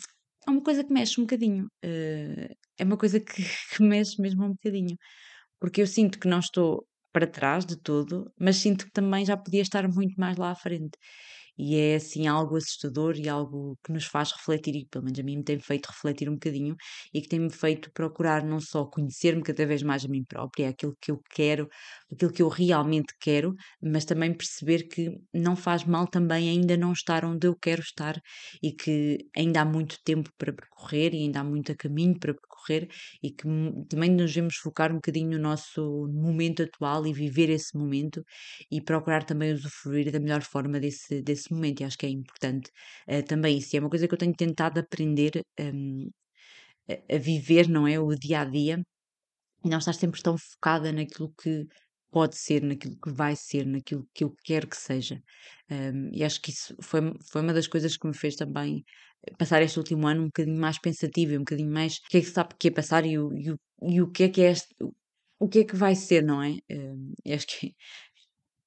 é 0.46 0.50
uma 0.50 0.62
coisa 0.62 0.84
que 0.84 0.92
mexe 0.92 1.20
um 1.20 1.24
bocadinho. 1.24 1.66
Uh, 1.84 2.54
é 2.78 2.84
uma 2.84 2.96
coisa 2.96 3.20
que, 3.20 3.42
que 3.76 3.82
mexe 3.82 4.20
mesmo 4.20 4.44
um 4.44 4.50
bocadinho. 4.50 4.96
Porque 5.60 5.82
eu 5.82 5.86
sinto 5.86 6.18
que 6.18 6.28
não 6.28 6.40
estou 6.40 6.86
para 7.12 7.26
trás 7.26 7.64
de 7.66 7.76
tudo, 7.80 8.32
mas 8.40 8.56
sinto 8.56 8.86
que 8.86 8.92
também 8.92 9.24
já 9.24 9.36
podia 9.36 9.62
estar 9.62 9.86
muito 9.88 10.14
mais 10.18 10.36
lá 10.36 10.50
à 10.50 10.54
frente 10.56 10.96
e 11.58 11.76
é 11.76 11.96
assim 11.96 12.26
algo 12.26 12.56
assustador 12.56 13.16
e 13.16 13.28
algo 13.28 13.78
que 13.84 13.92
nos 13.92 14.04
faz 14.06 14.32
refletir, 14.32 14.74
e 14.76 14.86
pelo 14.86 15.04
menos 15.04 15.18
a 15.18 15.22
mim 15.22 15.36
me 15.38 15.44
tem 15.44 15.58
feito 15.60 15.86
refletir 15.86 16.28
um 16.28 16.34
bocadinho 16.34 16.76
e 17.12 17.20
que 17.20 17.28
tem-me 17.28 17.50
feito 17.50 17.90
procurar 17.92 18.44
não 18.44 18.60
só 18.60 18.84
conhecer-me 18.86 19.42
cada 19.42 19.66
vez 19.66 19.82
mais 19.82 20.04
a 20.04 20.08
mim 20.08 20.24
própria, 20.24 20.68
aquilo 20.68 20.96
que 21.00 21.10
eu 21.10 21.20
quero, 21.30 21.68
aquilo 22.12 22.32
que 22.32 22.42
eu 22.42 22.48
realmente 22.48 23.14
quero, 23.20 23.54
mas 23.82 24.04
também 24.04 24.32
perceber 24.34 24.84
que 24.88 25.10
não 25.32 25.56
faz 25.56 25.84
mal 25.84 26.06
também 26.06 26.48
ainda 26.48 26.76
não 26.76 26.92
estar 26.92 27.24
onde 27.24 27.46
eu 27.46 27.56
quero 27.56 27.80
estar 27.82 28.20
e 28.62 28.72
que 28.72 29.18
ainda 29.36 29.60
há 29.62 29.64
muito 29.64 29.98
tempo 30.04 30.30
para 30.38 30.52
percorrer 30.52 31.14
e 31.14 31.18
ainda 31.24 31.40
há 31.40 31.44
muito 31.44 31.74
caminho 31.76 32.18
para 32.18 32.34
percorrer 32.34 32.88
e 33.22 33.30
que 33.30 33.44
também 33.88 34.10
nos 34.10 34.32
devemos 34.32 34.56
focar 34.56 34.90
um 34.92 34.96
bocadinho 34.96 35.30
no 35.30 35.38
nosso 35.38 36.08
momento 36.12 36.62
atual 36.62 37.06
e 37.06 37.12
viver 37.12 37.50
esse 37.50 37.76
momento 37.76 38.22
e 38.70 38.80
procurar 38.80 39.24
também 39.24 39.52
usufruir 39.52 40.10
da 40.12 40.20
melhor 40.20 40.42
forma 40.42 40.78
desse, 40.80 41.22
desse 41.22 41.51
momento 41.52 41.80
e 41.80 41.84
acho 41.84 41.98
que 41.98 42.06
é 42.06 42.10
importante 42.10 42.70
uh, 43.08 43.22
também 43.24 43.58
isso. 43.58 43.74
E 43.74 43.78
é 43.78 43.80
uma 43.80 43.90
coisa 43.90 44.08
que 44.08 44.14
eu 44.14 44.18
tenho 44.18 44.34
tentado 44.34 44.80
aprender 44.80 45.42
um, 45.60 46.08
a, 46.88 47.18
viver, 47.18 47.68
não 47.68 47.86
é? 47.86 47.98
O 48.00 48.14
dia 48.14 48.40
a 48.40 48.44
dia 48.44 48.82
e 49.64 49.68
não 49.68 49.78
estar 49.78 49.92
sempre 49.92 50.22
tão 50.22 50.36
focada 50.36 50.92
naquilo 50.92 51.32
que 51.40 51.66
pode 52.10 52.36
ser, 52.36 52.62
naquilo 52.62 52.96
que 53.02 53.10
vai 53.10 53.34
ser, 53.36 53.66
naquilo 53.66 54.06
que 54.14 54.24
eu 54.24 54.34
quero 54.44 54.68
que 54.68 54.76
seja. 54.76 55.22
Um, 55.70 56.10
e 56.12 56.24
acho 56.24 56.40
que 56.42 56.50
isso 56.50 56.74
foi, 56.82 57.00
foi 57.30 57.42
uma 57.42 57.54
das 57.54 57.66
coisas 57.66 57.96
que 57.96 58.06
me 58.06 58.14
fez 58.14 58.36
também 58.36 58.84
passar 59.38 59.62
este 59.62 59.78
último 59.78 60.06
ano 60.06 60.22
um 60.22 60.26
bocadinho 60.26 60.60
mais 60.60 60.78
pensativo, 60.78 61.34
um 61.34 61.38
bocadinho 61.38 61.72
mais 61.72 61.96
o 61.98 62.08
que 62.10 62.18
é 62.18 62.20
que 62.20 62.26
sabe 62.26 62.54
que 62.58 62.68
é 62.68 62.70
passar 62.70 63.06
e 63.06 63.18
o, 63.18 63.32
e 63.34 63.50
o, 63.52 63.58
e 63.82 64.02
o 64.02 64.10
que 64.10 64.24
é 64.24 64.28
que 64.28 64.42
é 64.42 64.50
este, 64.50 64.74
o 65.40 65.48
que 65.48 65.60
é 65.60 65.64
que 65.64 65.76
vai 65.76 65.94
ser, 65.94 66.22
não 66.22 66.42
é? 66.42 66.56
Um, 66.70 67.12
acho 67.32 67.46
que 67.46 67.74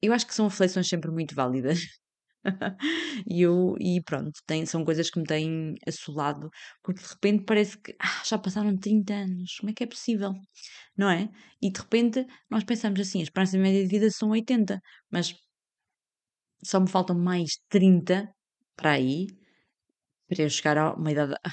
eu 0.02 0.14
acho 0.14 0.28
que 0.28 0.36
são 0.36 0.48
reflexões 0.48 0.88
sempre 0.88 1.12
muito 1.12 1.36
válidas 1.36 1.80
e 3.28 3.42
eu, 3.42 3.76
e 3.80 4.02
pronto, 4.04 4.32
tem, 4.46 4.66
são 4.66 4.86
coisas 4.86 5.10
que 5.10 5.20
me 5.20 5.26
têm 5.26 5.76
assolado, 5.88 6.50
porque 6.84 7.02
de 7.02 7.08
repente 7.10 7.44
parece 7.46 7.78
que 7.78 7.96
ah, 8.00 8.24
já 8.26 8.38
passaram 8.38 8.78
30 8.78 9.14
anos, 9.14 9.58
como 9.60 9.72
é 9.72 9.74
que 9.74 9.84
é 9.84 9.88
possível? 9.88 10.34
Não 10.98 11.10
é? 11.10 11.30
E 11.62 11.72
de 11.72 11.80
repente 11.80 12.26
nós 12.50 12.64
pensamos 12.64 13.00
assim, 13.00 13.20
a 13.22 13.24
esperança 13.24 13.58
média 13.58 13.82
de 13.84 13.90
vida 13.90 14.10
são 14.12 14.30
80, 14.30 14.80
mas 15.12 15.34
só 16.64 16.80
me 16.80 16.90
faltam 16.90 17.18
mais 17.18 17.58
30 17.70 18.30
para 18.76 18.92
aí, 18.94 19.28
para 20.28 20.44
eu 20.44 20.50
chegar 20.50 20.78
a 20.78 20.94
uma 20.94 21.12
idade. 21.12 21.34
Ah, 21.44 21.52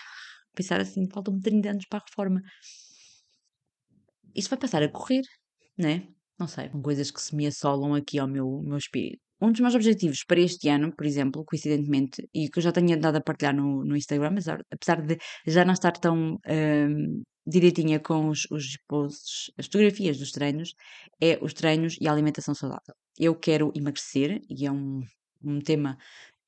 pensar 0.55 0.81
assim, 0.81 1.09
faltam-me 1.11 1.41
30 1.43 1.71
anos 1.71 1.87
para 1.89 2.01
a 2.01 2.05
reforma. 2.09 2.43
Isso 4.35 4.49
vai 4.51 4.59
passar 4.59 4.83
a 4.83 4.89
correr, 4.91 5.23
não 5.79 5.89
é? 5.89 6.09
Não 6.39 6.47
sei, 6.49 6.69
são 6.71 6.83
coisas 6.83 7.11
que 7.11 7.21
se 7.21 7.35
me 7.37 7.47
assolam 7.47 7.95
aqui 7.95 8.19
ao 8.19 8.27
meu, 8.29 8.61
meu 8.63 8.79
espírito. 8.79 9.23
Um 9.43 9.51
dos 9.51 9.61
meus 9.61 9.75
objetivos 9.75 10.23
para 10.25 10.41
este 10.41 10.69
ano, 10.69 10.95
por 10.95 11.05
exemplo, 11.05 11.45
coincidentemente, 11.45 12.29
e 12.33 12.49
que 12.49 12.61
eu 12.61 12.63
já 12.63 12.71
tenho 12.71 12.95
andado 12.95 13.17
a 13.17 13.21
partilhar 13.21 13.53
no, 13.53 13.85
no 13.85 13.97
Instagram, 13.97 14.37
apesar 14.71 15.03
de 15.03 15.19
já 15.45 15.65
não 15.65 15.73
estar 15.73 15.91
tão 15.93 16.39
um, 16.49 17.23
direitinha 17.45 17.99
com 17.99 18.29
os, 18.29 18.47
os 18.53 18.79
posts, 18.87 19.51
as 19.59 19.67
fotografias 19.67 20.17
dos 20.17 20.31
treinos, 20.31 20.75
é 21.21 21.41
os 21.43 21.55
treinos 21.55 21.97
e 22.01 22.07
a 22.07 22.13
alimentação 22.13 22.55
saudável. 22.55 22.95
Eu 23.19 23.35
quero 23.35 23.73
emagrecer 23.75 24.41
e 24.49 24.65
é 24.65 24.71
um, 24.71 25.01
um 25.43 25.59
tema 25.61 25.99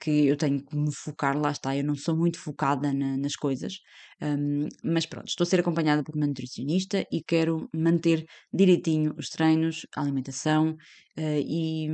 que 0.01 0.27
eu 0.27 0.37
tenho 0.37 0.65
que 0.65 0.77
me 0.77 0.93
focar, 0.95 1.37
lá 1.37 1.51
está, 1.51 1.77
eu 1.77 1.83
não 1.83 1.97
sou 1.97 2.17
muito 2.17 2.39
focada 2.39 2.93
na, 2.93 3.17
nas 3.17 3.35
coisas, 3.35 3.81
um, 4.23 4.69
mas 4.85 5.07
pronto, 5.07 5.29
estou 5.29 5.45
a 5.45 5.47
ser 5.49 5.61
acompanhada 5.61 6.05
por 6.05 6.15
uma 6.15 6.27
nutricionista 6.27 7.05
e 7.11 7.23
quero 7.23 7.69
manter 7.75 8.25
direitinho 8.53 9.15
os 9.19 9.31
treinos, 9.31 9.87
a 9.97 10.03
alimentação 10.03 10.77
uh, 11.19 11.41
e, 11.41 11.89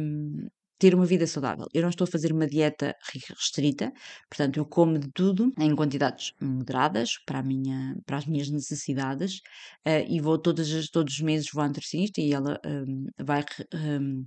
ter 0.81 0.95
uma 0.95 1.05
vida 1.05 1.27
saudável. 1.27 1.67
Eu 1.75 1.83
não 1.83 1.91
estou 1.91 2.07
a 2.07 2.11
fazer 2.11 2.33
uma 2.33 2.47
dieta 2.47 2.97
restrita, 3.29 3.93
portanto, 4.31 4.57
eu 4.57 4.65
como 4.65 4.99
de 4.99 5.11
tudo 5.13 5.53
em 5.59 5.77
quantidades 5.77 6.33
moderadas 6.41 7.19
para, 7.27 7.43
minha, 7.43 7.95
para 8.07 8.17
as 8.17 8.27
minhas 8.27 8.51
necessidades 8.51 9.41
uh, 9.87 10.03
e 10.09 10.21
vou 10.21 10.39
todos, 10.39 10.91
todos 10.91 11.15
os 11.15 11.21
meses 11.21 11.49
vou 11.53 11.63
à 11.63 11.69
nutricionista 11.69 12.21
e 12.23 12.33
ela 12.33 12.59
um, 12.67 13.07
vai 13.23 13.45
um, 13.75 14.25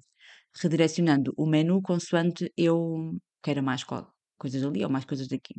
redirecionando 0.62 1.34
o 1.36 1.48
menu 1.48 1.82
consoante 1.82 2.52
eu 2.56 3.18
queira 3.42 3.62
mais 3.62 3.84
coisas 4.38 4.64
ali 4.64 4.84
ou 4.84 4.92
mais 4.92 5.06
coisas 5.06 5.28
daqui. 5.28 5.56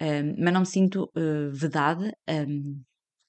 Um, 0.00 0.42
mas 0.42 0.52
não 0.52 0.60
me 0.60 0.66
sinto 0.66 1.12
uh, 1.14 1.50
vedada, 1.52 2.10
um, 2.28 2.82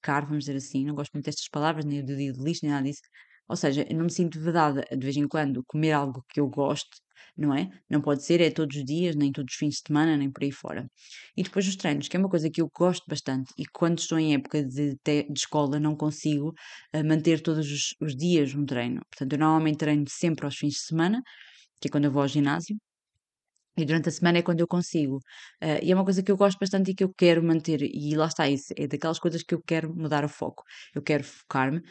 vamos 0.05 0.45
dizer 0.45 0.55
assim, 0.55 0.85
não 0.85 0.95
gosto 0.95 1.11
muito 1.13 1.25
destas 1.25 1.49
palavras, 1.49 1.83
nem 1.83 2.03
do 2.03 2.15
dia 2.15 2.31
de 2.31 2.41
lixo, 2.41 2.61
nem 2.63 2.71
nada 2.71 2.85
disso. 2.87 3.01
Ou 3.49 3.55
seja, 3.55 3.85
eu 3.89 3.95
não 3.95 4.05
me 4.05 4.11
sinto 4.11 4.39
vedada 4.39 4.85
de 4.91 5.03
vez 5.03 5.15
em 5.17 5.27
quando 5.27 5.63
comer 5.65 5.91
algo 5.91 6.23
que 6.29 6.39
eu 6.39 6.47
gosto, 6.47 6.97
não 7.37 7.53
é? 7.53 7.69
Não 7.89 8.01
pode 8.01 8.23
ser, 8.23 8.41
é 8.41 8.49
todos 8.49 8.75
os 8.77 8.83
dias, 8.83 9.15
nem 9.15 9.31
todos 9.31 9.53
os 9.53 9.57
fins 9.57 9.75
de 9.75 9.81
semana, 9.87 10.17
nem 10.17 10.31
por 10.31 10.43
aí 10.43 10.51
fora. 10.51 10.89
E 11.35 11.43
depois 11.43 11.67
os 11.67 11.75
treinos, 11.75 12.07
que 12.07 12.17
é 12.17 12.19
uma 12.19 12.29
coisa 12.29 12.49
que 12.49 12.61
eu 12.61 12.69
gosto 12.75 13.03
bastante 13.07 13.51
e 13.57 13.65
quando 13.65 13.99
estou 13.99 14.17
em 14.17 14.33
época 14.33 14.63
de, 14.63 14.97
de 15.05 15.25
escola 15.35 15.79
não 15.79 15.95
consigo 15.95 16.49
uh, 16.95 17.07
manter 17.07 17.41
todos 17.41 17.71
os, 17.71 17.95
os 18.01 18.15
dias 18.15 18.53
um 18.55 18.65
treino. 18.65 19.01
Portanto, 19.09 19.33
eu 19.33 19.39
normalmente 19.39 19.77
treino 19.77 20.05
sempre 20.09 20.45
aos 20.45 20.55
fins 20.57 20.73
de 20.73 20.79
semana, 20.81 21.21
que 21.81 21.87
é 21.89 21.91
quando 21.91 22.05
eu 22.05 22.11
vou 22.11 22.21
ao 22.21 22.27
ginásio, 22.27 22.77
e 23.77 23.85
durante 23.85 24.09
a 24.09 24.11
semana 24.11 24.39
é 24.39 24.41
quando 24.41 24.59
eu 24.59 24.67
consigo. 24.67 25.17
Uh, 25.63 25.79
e 25.83 25.91
é 25.91 25.95
uma 25.95 26.03
coisa 26.03 26.23
que 26.23 26.31
eu 26.31 26.37
gosto 26.37 26.57
bastante 26.59 26.91
e 26.91 26.95
que 26.95 27.03
eu 27.03 27.13
quero 27.15 27.43
manter. 27.43 27.81
E 27.83 28.15
lá 28.15 28.25
está 28.25 28.49
isso. 28.49 28.73
É 28.75 28.87
daquelas 28.87 29.19
coisas 29.19 29.43
que 29.43 29.53
eu 29.53 29.61
quero 29.61 29.95
mudar 29.95 30.25
o 30.25 30.29
foco. 30.29 30.63
Eu 30.95 31.01
quero 31.03 31.23
focar-me. 31.23 31.81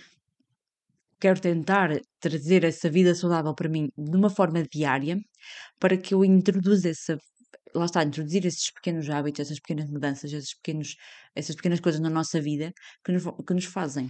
Quero 1.20 1.40
tentar 1.40 1.90
trazer 2.20 2.64
essa 2.64 2.90
vida 2.90 3.14
saudável 3.14 3.55
para 3.55 3.68
mim 3.68 3.88
de 3.96 4.16
uma 4.16 4.31
forma 4.31 4.62
diária 4.62 5.18
para 5.81 5.96
que 5.96 6.14
eu 6.14 6.24
introduza 6.24 6.90
essa. 6.90 7.16
Lá 7.74 7.87
está, 7.87 8.02
introduzir 8.02 8.44
esses 8.46 8.70
pequenos 8.72 9.09
hábitos, 9.11 9.40
essas 9.40 9.61
pequenas 9.61 9.90
mudanças, 9.90 10.33
esses 10.33 10.55
pequenos, 10.57 10.96
essas 11.35 11.57
pequenas 11.57 11.81
coisas 11.81 12.00
na 12.00 12.11
nossa 12.11 12.40
vida 12.40 12.72
que 13.05 13.12
nos, 13.12 13.24
que 13.46 13.55
nos 13.55 13.64
fazem, 13.66 14.07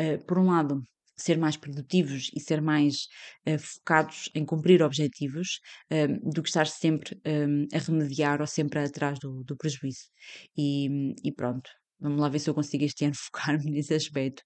uh, 0.00 0.24
por 0.26 0.38
um 0.38 0.46
lado, 0.46 0.82
ser 1.20 1.38
mais 1.38 1.56
produtivos 1.56 2.30
e 2.34 2.40
ser 2.40 2.60
mais 2.60 3.06
uh, 3.46 3.58
focados 3.58 4.30
em 4.34 4.44
cumprir 4.44 4.82
objetivos 4.82 5.60
uh, 5.92 6.30
do 6.30 6.42
que 6.42 6.48
estar 6.48 6.66
sempre 6.66 7.20
um, 7.26 7.66
a 7.74 7.78
remediar 7.78 8.40
ou 8.40 8.46
sempre 8.46 8.80
atrás 8.80 9.18
do, 9.18 9.44
do 9.44 9.56
prejuízo. 9.56 10.08
E, 10.56 11.14
e, 11.22 11.32
pronto, 11.32 11.70
vamos 11.98 12.20
lá 12.20 12.28
ver 12.28 12.38
se 12.38 12.48
eu 12.48 12.54
consigo 12.54 12.84
este 12.84 13.04
ano 13.04 13.14
focar-me 13.16 13.70
nesse 13.70 13.94
aspecto 13.94 14.42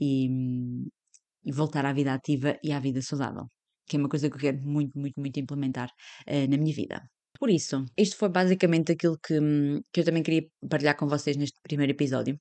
e, 0.00 0.28
e, 1.48 1.52
voltar 1.52 1.84
à 1.86 1.92
vida 1.92 2.12
ativa 2.14 2.58
e 2.62 2.72
à 2.72 2.80
vida 2.80 3.00
saudável, 3.02 3.46
que 3.86 3.96
é 3.96 3.98
uma 3.98 4.08
coisa 4.08 4.28
que 4.28 4.36
eu 4.36 4.40
quero 4.40 4.58
muito, 4.62 4.98
muito, 4.98 5.18
muito 5.20 5.40
implementar 5.40 5.88
uh, 6.28 6.50
na 6.50 6.56
minha 6.56 6.74
vida. 6.74 7.02
Por 7.38 7.50
isso, 7.50 7.84
isto 7.96 8.16
foi 8.16 8.28
basicamente 8.28 8.92
aquilo 8.92 9.16
que, 9.18 9.38
que 9.92 10.00
eu 10.00 10.04
também 10.04 10.22
queria 10.22 10.42
partilhar 10.68 10.96
com 10.96 11.06
vocês 11.06 11.36
neste 11.36 11.58
primeiro 11.62 11.92
episódio. 11.92 12.38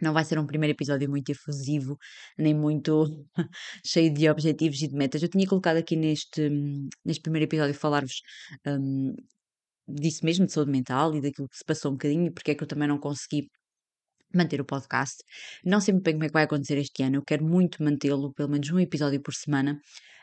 Não 0.00 0.12
vai 0.12 0.24
ser 0.24 0.38
um 0.38 0.46
primeiro 0.46 0.72
episódio 0.74 1.08
muito 1.08 1.30
efusivo, 1.30 1.96
nem 2.38 2.54
muito 2.54 3.26
cheio 3.86 4.12
de 4.12 4.28
objetivos 4.28 4.82
e 4.82 4.88
de 4.88 4.94
metas. 4.94 5.22
Eu 5.22 5.28
tinha 5.28 5.46
colocado 5.46 5.76
aqui 5.78 5.96
neste, 5.96 6.48
neste 7.04 7.22
primeiro 7.22 7.44
episódio 7.44 7.74
falar-vos 7.74 8.22
um, 8.66 9.14
disso 9.88 10.24
mesmo, 10.24 10.46
de 10.46 10.52
saúde 10.52 10.70
mental 10.70 11.14
e 11.14 11.20
daquilo 11.20 11.48
que 11.48 11.56
se 11.56 11.64
passou 11.64 11.92
um 11.92 11.94
bocadinho, 11.94 12.26
e 12.26 12.30
porque 12.30 12.52
é 12.52 12.54
que 12.54 12.64
eu 12.64 12.68
também 12.68 12.88
não 12.88 12.98
consegui 12.98 13.48
manter 14.36 14.60
o 14.60 14.64
podcast. 14.64 15.22
Não 15.64 15.80
sei 15.80 15.92
muito 15.92 16.04
bem 16.04 16.14
como 16.14 16.24
é 16.24 16.26
que 16.28 16.32
vai 16.32 16.44
acontecer 16.44 16.78
este 16.78 17.02
ano, 17.02 17.16
eu 17.16 17.22
quero 17.22 17.44
muito 17.44 17.82
mantê-lo, 17.82 18.32
pelo 18.34 18.48
menos 18.48 18.70
um 18.70 18.78
episódio 18.78 19.20
por 19.22 19.34
semana, 19.34 19.80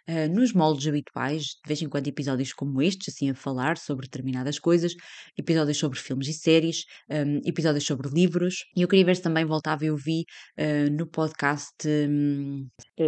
uh, 0.10 0.34
nos 0.34 0.54
moldes 0.54 0.88
habituais, 0.88 1.44
de 1.44 1.68
vez 1.68 1.82
em 1.82 1.90
quando 1.90 2.08
episódios 2.08 2.54
como 2.54 2.82
estes, 2.82 3.14
assim 3.14 3.30
a 3.30 3.36
falar 3.36 3.78
sobre 3.78 4.08
determinadas 4.08 4.60
coisas, 4.60 4.94
episódios 5.38 5.78
sobre 5.78 6.00
filmes 6.00 6.28
e 6.28 6.34
séries, 6.34 6.86
um, 7.10 7.40
episódios 7.46 7.86
sobre 7.86 8.10
livros, 8.10 8.66
e 8.76 8.82
eu 8.82 8.88
queria 8.88 9.06
ver 9.06 9.16
se 9.16 9.22
também 9.22 9.46
voltava 9.46 9.86
eu 9.86 9.96
vi 9.96 10.26
uh, 10.60 10.92
no 10.92 11.08
podcast, 11.08 11.76
um, 11.88 12.68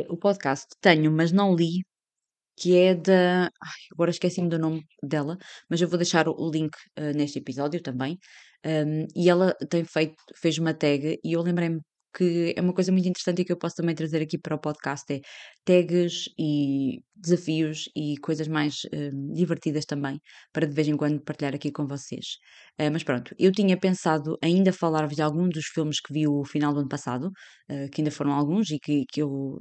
o 0.10 0.18
podcast 0.18 0.68
tenho, 0.82 1.12
mas 1.12 1.32
não 1.32 1.56
li, 1.56 1.84
que 2.58 2.78
é 2.78 2.96
da. 2.96 3.46
Ai, 3.46 3.82
agora 3.92 4.12
esqueci-me 4.12 4.50
do 4.50 4.60
nome 4.60 4.86
dela, 5.02 5.38
mas 5.70 5.82
eu 5.82 5.88
vou 5.88 5.98
deixar 5.98 6.28
o 6.28 6.52
link 6.52 6.76
uh, 7.00 7.16
neste 7.16 7.40
episódio 7.40 7.82
também. 7.82 8.18
Um, 8.66 9.06
e 9.16 9.30
ela 9.30 9.54
tem 9.70 9.84
feito, 9.86 10.16
fez 10.36 10.58
uma 10.58 10.74
tag 10.74 11.20
e 11.24 11.34
eu 11.34 11.42
lembrei-me 11.42 11.82
que 12.16 12.54
é 12.56 12.62
uma 12.62 12.74
coisa 12.74 12.92
muito 12.92 13.08
interessante 13.08 13.42
e 13.42 13.46
que 13.46 13.52
eu 13.52 13.58
posso 13.58 13.76
também 13.76 13.96
trazer 13.96 14.22
aqui 14.22 14.38
para 14.38 14.56
o 14.56 14.60
podcast 14.60 15.12
é 15.12 15.20
tags 15.66 16.26
e 16.38 17.00
desafios 17.16 17.90
e 17.96 18.18
coisas 18.18 18.48
mais 18.48 18.82
um, 18.94 19.34
divertidas 19.34 19.86
também 19.86 20.20
para 20.54 20.68
de 20.68 20.74
vez 20.76 20.88
em 20.88 20.96
quando 20.98 21.22
partilhar 21.24 21.56
aqui 21.56 21.72
com 21.72 21.88
vocês. 21.88 22.38
Uh, 22.80 22.92
mas 22.92 23.04
pronto, 23.04 23.34
eu 23.40 23.52
tinha 23.52 23.78
pensado 23.78 24.38
ainda 24.44 24.72
falar-vos 24.72 25.16
de 25.16 25.22
algum 25.22 25.50
dos 25.50 25.66
filmes 25.66 26.00
que 26.00 26.14
vi 26.14 26.28
o 26.28 26.44
final 26.46 26.74
do 26.74 26.82
ano 26.82 26.90
passado, 26.90 27.28
uh, 27.72 27.90
que 27.92 28.02
ainda 28.02 28.12
foram 28.12 28.32
alguns 28.34 28.70
e 28.72 28.80
que, 28.80 29.04
que 29.12 29.22
eu 29.22 29.60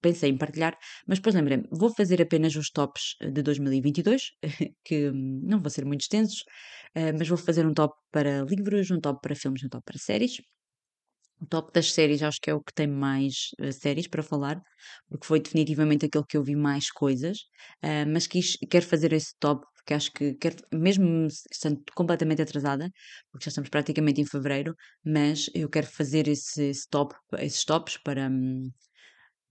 pensei 0.00 0.30
em 0.30 0.36
partilhar, 0.38 0.76
mas 1.06 1.18
depois 1.18 1.34
lembrei-me, 1.34 1.64
vou 1.70 1.92
fazer 1.94 2.20
apenas 2.22 2.54
os 2.56 2.70
tops 2.70 3.16
eh, 3.20 3.30
de 3.30 3.42
2022, 3.42 4.32
que 4.84 5.10
hum, 5.10 5.40
não 5.44 5.60
vão 5.60 5.70
ser 5.70 5.84
muito 5.84 6.02
extensos, 6.02 6.44
eh, 6.94 7.12
mas 7.12 7.28
vou 7.28 7.38
fazer 7.38 7.66
um 7.66 7.74
top 7.74 7.94
para 8.10 8.42
livros, 8.42 8.90
um 8.90 9.00
top 9.00 9.20
para 9.22 9.34
filmes, 9.34 9.62
um 9.64 9.68
top 9.68 9.84
para 9.84 9.98
séries. 9.98 10.40
O 11.40 11.46
top 11.46 11.72
das 11.72 11.92
séries 11.92 12.22
acho 12.22 12.40
que 12.40 12.50
é 12.50 12.54
o 12.54 12.60
que 12.60 12.74
tem 12.74 12.88
mais 12.88 13.50
uh, 13.60 13.72
séries 13.72 14.08
para 14.08 14.24
falar, 14.24 14.60
porque 15.08 15.24
foi 15.26 15.40
definitivamente 15.40 16.04
aquele 16.06 16.24
que 16.28 16.36
eu 16.36 16.42
vi 16.42 16.56
mais 16.56 16.90
coisas, 16.90 17.38
mas 18.08 18.26
quis, 18.26 18.56
quero 18.68 18.84
fazer 18.84 19.12
esse 19.12 19.34
top 19.38 19.64
porque 19.88 19.94
acho 19.94 20.12
que, 20.12 20.36
mesmo 20.72 21.26
estando 21.50 21.82
completamente 21.94 22.42
atrasada, 22.42 22.90
porque 23.30 23.46
já 23.46 23.48
estamos 23.48 23.70
praticamente 23.70 24.20
em 24.20 24.26
fevereiro, 24.26 24.74
mas 25.02 25.48
eu 25.54 25.68
quero 25.70 25.86
fazer 25.86 26.28
esse, 26.28 26.62
esse 26.68 26.86
top, 26.90 27.14
esses 27.38 27.64
tops 27.64 27.96
para, 27.96 28.28
um, 28.28 28.70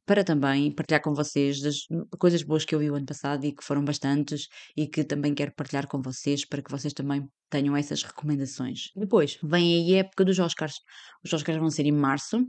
para 0.07 0.23
também 0.23 0.73
partilhar 0.73 1.01
com 1.01 1.13
vocês 1.13 1.59
das 1.61 1.79
coisas 2.17 2.41
boas 2.41 2.65
que 2.65 2.73
eu 2.73 2.79
vi 2.79 2.89
o 2.89 2.95
ano 2.95 3.05
passado 3.05 3.45
e 3.45 3.53
que 3.53 3.63
foram 3.63 3.83
bastantes 3.83 4.47
e 4.75 4.87
que 4.87 5.03
também 5.03 5.35
quero 5.35 5.53
partilhar 5.53 5.85
com 5.87 6.01
vocês 6.01 6.45
para 6.47 6.63
que 6.63 6.71
vocês 6.71 6.93
também 6.93 7.27
tenham 7.49 7.75
essas 7.75 8.03
recomendações. 8.03 8.89
Depois, 8.95 9.37
vem 9.43 9.75
aí 9.75 9.95
a 9.95 9.99
época 9.99 10.23
dos 10.25 10.39
Oscars. 10.39 10.75
Os 11.23 11.33
Oscars 11.33 11.59
vão 11.59 11.69
ser 11.69 11.85
em 11.85 11.91
março. 11.91 12.39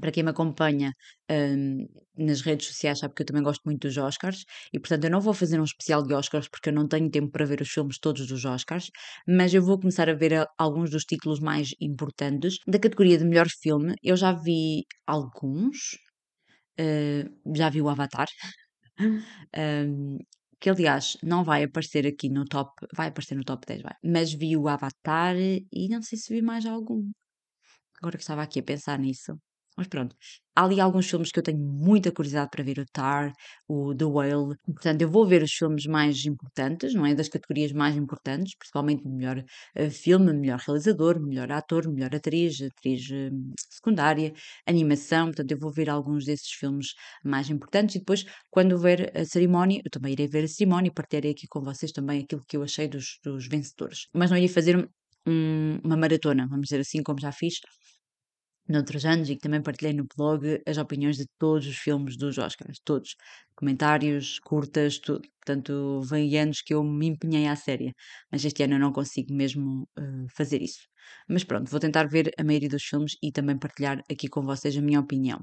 Para 0.00 0.12
quem 0.12 0.22
me 0.22 0.30
acompanha 0.30 0.92
um, 1.30 1.86
nas 2.16 2.42
redes 2.42 2.68
sociais 2.68 3.00
sabe 3.00 3.14
que 3.14 3.22
eu 3.22 3.26
também 3.26 3.42
gosto 3.42 3.62
muito 3.64 3.88
dos 3.88 3.96
Oscars 3.96 4.44
e 4.72 4.78
portanto 4.78 5.04
eu 5.04 5.10
não 5.10 5.20
vou 5.20 5.34
fazer 5.34 5.58
um 5.58 5.64
especial 5.64 6.02
de 6.04 6.14
Oscars 6.14 6.48
porque 6.48 6.68
eu 6.68 6.72
não 6.72 6.86
tenho 6.86 7.10
tempo 7.10 7.32
para 7.32 7.44
ver 7.44 7.60
os 7.60 7.68
filmes 7.68 7.98
todos 7.98 8.28
dos 8.28 8.44
Oscars, 8.44 8.90
mas 9.26 9.52
eu 9.54 9.62
vou 9.62 9.78
começar 9.80 10.08
a 10.08 10.14
ver 10.14 10.46
alguns 10.56 10.90
dos 10.90 11.04
títulos 11.04 11.40
mais 11.40 11.70
importantes. 11.80 12.58
Da 12.66 12.78
categoria 12.78 13.18
de 13.18 13.24
melhor 13.24 13.48
filme, 13.48 13.94
eu 14.02 14.16
já 14.16 14.32
vi 14.32 14.84
alguns, 15.06 15.96
Uh, 16.80 17.54
já 17.54 17.68
vi 17.70 17.82
o 17.82 17.88
Avatar, 17.88 18.28
um, 19.56 20.18
que 20.60 20.70
aliás 20.70 21.16
não 21.22 21.44
vai 21.44 21.64
aparecer 21.64 22.06
aqui 22.06 22.28
no 22.28 22.44
top, 22.44 22.72
vai 22.94 23.08
aparecer 23.08 23.36
no 23.36 23.44
top 23.44 23.66
10, 23.66 23.82
vai. 23.82 23.94
Mas 24.04 24.32
vi 24.32 24.56
o 24.56 24.68
Avatar 24.68 25.36
e 25.36 25.88
não 25.88 26.02
sei 26.02 26.18
se 26.18 26.32
vi 26.32 26.42
mais 26.42 26.66
algum. 26.66 27.10
Agora 28.00 28.16
que 28.16 28.22
estava 28.22 28.42
aqui 28.42 28.60
a 28.60 28.62
pensar 28.62 28.98
nisso. 28.98 29.38
Mas 29.78 29.86
pronto, 29.86 30.16
há 30.56 30.64
ali 30.64 30.80
alguns 30.80 31.08
filmes 31.08 31.30
que 31.30 31.38
eu 31.38 31.42
tenho 31.42 31.60
muita 31.60 32.10
curiosidade 32.10 32.50
para 32.50 32.64
ver, 32.64 32.80
o 32.80 32.84
Tar, 32.92 33.32
o 33.68 33.94
The 33.94 34.04
Whale. 34.06 34.56
Portanto, 34.66 35.00
eu 35.02 35.08
vou 35.08 35.24
ver 35.24 35.40
os 35.40 35.52
filmes 35.52 35.86
mais 35.86 36.26
importantes, 36.26 36.94
não 36.94 37.06
é? 37.06 37.14
Das 37.14 37.28
categorias 37.28 37.70
mais 37.70 37.94
importantes, 37.96 38.56
principalmente 38.58 39.06
melhor 39.06 39.38
uh, 39.38 39.90
filme, 39.90 40.32
melhor 40.32 40.58
realizador, 40.58 41.20
melhor 41.20 41.52
ator, 41.52 41.88
melhor 41.88 42.12
atriz, 42.12 42.60
atriz 42.60 43.08
uh, 43.08 43.30
secundária, 43.70 44.32
animação. 44.66 45.26
Portanto, 45.26 45.52
eu 45.52 45.58
vou 45.60 45.72
ver 45.72 45.88
alguns 45.88 46.24
desses 46.24 46.50
filmes 46.50 46.88
mais 47.24 47.48
importantes 47.48 47.94
e 47.94 47.98
depois, 48.00 48.24
quando 48.50 48.72
houver 48.72 49.16
a 49.16 49.24
cerimónia, 49.24 49.80
eu 49.84 49.90
também 49.92 50.12
irei 50.12 50.26
ver 50.26 50.42
a 50.42 50.48
cerimónia 50.48 50.88
e 50.88 50.92
partilharei 50.92 51.30
aqui 51.30 51.46
com 51.48 51.60
vocês 51.60 51.92
também 51.92 52.24
aquilo 52.24 52.42
que 52.48 52.56
eu 52.56 52.64
achei 52.64 52.88
dos, 52.88 53.20
dos 53.22 53.46
vencedores. 53.46 54.08
Mas 54.12 54.28
não 54.28 54.36
irei 54.36 54.48
fazer 54.48 54.90
um, 55.24 55.78
uma 55.84 55.96
maratona, 55.96 56.48
vamos 56.48 56.64
dizer 56.64 56.80
assim, 56.80 57.00
como 57.00 57.20
já 57.20 57.30
fiz 57.30 57.60
noutros 58.68 59.04
anos 59.04 59.28
e 59.30 59.34
que 59.36 59.40
também 59.40 59.62
partilhei 59.62 59.92
no 59.94 60.06
blog 60.16 60.60
as 60.66 60.78
opiniões 60.78 61.16
de 61.16 61.26
todos 61.38 61.66
os 61.66 61.76
filmes 61.78 62.16
dos 62.16 62.38
Oscars, 62.38 62.78
todos. 62.84 63.16
Comentários, 63.56 64.38
curtas, 64.40 64.98
tudo. 64.98 65.22
Portanto, 65.44 66.00
vem 66.02 66.38
anos 66.38 66.60
que 66.62 66.74
eu 66.74 66.84
me 66.84 67.06
empenhei 67.06 67.46
à 67.46 67.56
série, 67.56 67.92
mas 68.30 68.44
este 68.44 68.62
ano 68.62 68.74
eu 68.74 68.78
não 68.78 68.92
consigo 68.92 69.32
mesmo 69.34 69.88
uh, 69.98 70.26
fazer 70.36 70.62
isso. 70.62 70.86
Mas 71.28 71.44
pronto, 71.44 71.70
vou 71.70 71.80
tentar 71.80 72.06
ver 72.08 72.30
a 72.38 72.44
maioria 72.44 72.68
dos 72.68 72.84
filmes 72.84 73.12
e 73.22 73.32
também 73.32 73.58
partilhar 73.58 74.02
aqui 74.10 74.28
com 74.28 74.42
vocês 74.42 74.76
a 74.76 74.82
minha 74.82 75.00
opinião. 75.00 75.40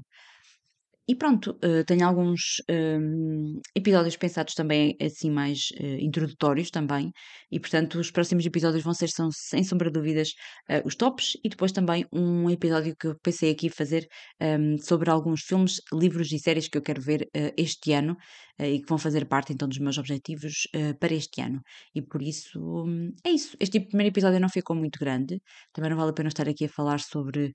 E 1.08 1.14
pronto, 1.14 1.56
uh, 1.64 1.84
tenho 1.86 2.04
alguns 2.04 2.60
um, 2.68 3.60
episódios 3.76 4.16
pensados 4.16 4.54
também 4.54 4.96
assim 5.00 5.30
mais 5.30 5.68
uh, 5.80 5.84
introdutórios 6.00 6.68
também, 6.68 7.12
e 7.48 7.60
portanto 7.60 8.00
os 8.00 8.10
próximos 8.10 8.44
episódios 8.44 8.82
vão 8.82 8.92
ser, 8.92 9.08
são, 9.10 9.28
sem 9.30 9.62
sombra 9.62 9.88
de 9.88 10.00
dúvidas, 10.00 10.30
uh, 10.68 10.84
os 10.84 10.96
tops, 10.96 11.36
e 11.44 11.48
depois 11.48 11.70
também 11.70 12.04
um 12.12 12.50
episódio 12.50 12.96
que 12.98 13.06
eu 13.06 13.16
pensei 13.22 13.52
aqui 13.52 13.70
fazer 13.70 14.04
um, 14.42 14.76
sobre 14.78 15.08
alguns 15.08 15.42
filmes, 15.42 15.80
livros 15.92 16.32
e 16.32 16.40
séries 16.40 16.66
que 16.66 16.76
eu 16.76 16.82
quero 16.82 17.00
ver 17.00 17.28
este 17.56 17.92
ano, 17.92 18.16
e 18.58 18.80
que 18.80 18.88
vão 18.88 18.98
fazer 18.98 19.26
parte 19.26 19.52
então 19.52 19.68
dos 19.68 19.78
meus 19.78 19.98
objetivos 19.98 20.66
para 20.98 21.14
este 21.14 21.40
ano. 21.40 21.60
E 21.94 22.02
por 22.02 22.22
isso 22.22 22.58
um, 22.58 23.12
é 23.24 23.30
isso. 23.30 23.56
Este 23.60 23.80
primeiro 23.80 24.12
episódio 24.12 24.40
não 24.40 24.48
ficou 24.48 24.74
muito 24.74 24.98
grande, 24.98 25.40
também 25.72 25.90
não 25.90 25.96
vale 25.96 26.10
a 26.10 26.14
pena 26.14 26.28
estar 26.28 26.48
aqui 26.48 26.64
a 26.64 26.68
falar 26.68 27.00
sobre 27.00 27.52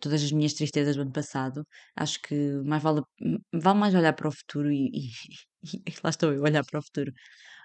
todas 0.00 0.22
as 0.22 0.32
minhas 0.32 0.54
tristezas 0.54 0.96
do 0.96 1.02
ano 1.02 1.12
passado. 1.12 1.64
Acho 1.96 2.20
que 2.22 2.34
mais 2.64 2.82
vale 2.82 2.94
vale, 2.94 3.02
vale 3.52 3.78
mais 3.78 3.94
olhar 3.94 4.12
para 4.14 4.28
o 4.28 4.32
futuro 4.32 4.70
e, 4.72 4.86
e, 4.86 5.10
e 5.88 5.94
lá 6.02 6.10
estou 6.10 6.32
eu 6.32 6.42
olhar 6.42 6.64
para 6.64 6.78
o 6.80 6.82
futuro. 6.82 7.12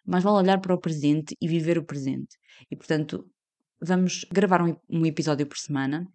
Mais 0.06 0.24
vale 0.24 0.38
olhar 0.38 0.60
para 0.60 0.74
o 0.74 0.80
presente 0.80 1.36
e 1.42 1.48
viver 1.48 1.78
o 1.78 1.86
presente. 1.86 2.38
E 2.72 2.76
portanto, 2.76 3.30
vamos 3.82 4.26
gravar 4.32 4.62
um, 4.62 4.76
um 4.90 5.06
episódio 5.06 5.48
por 5.48 5.58
semana, 5.58 6.06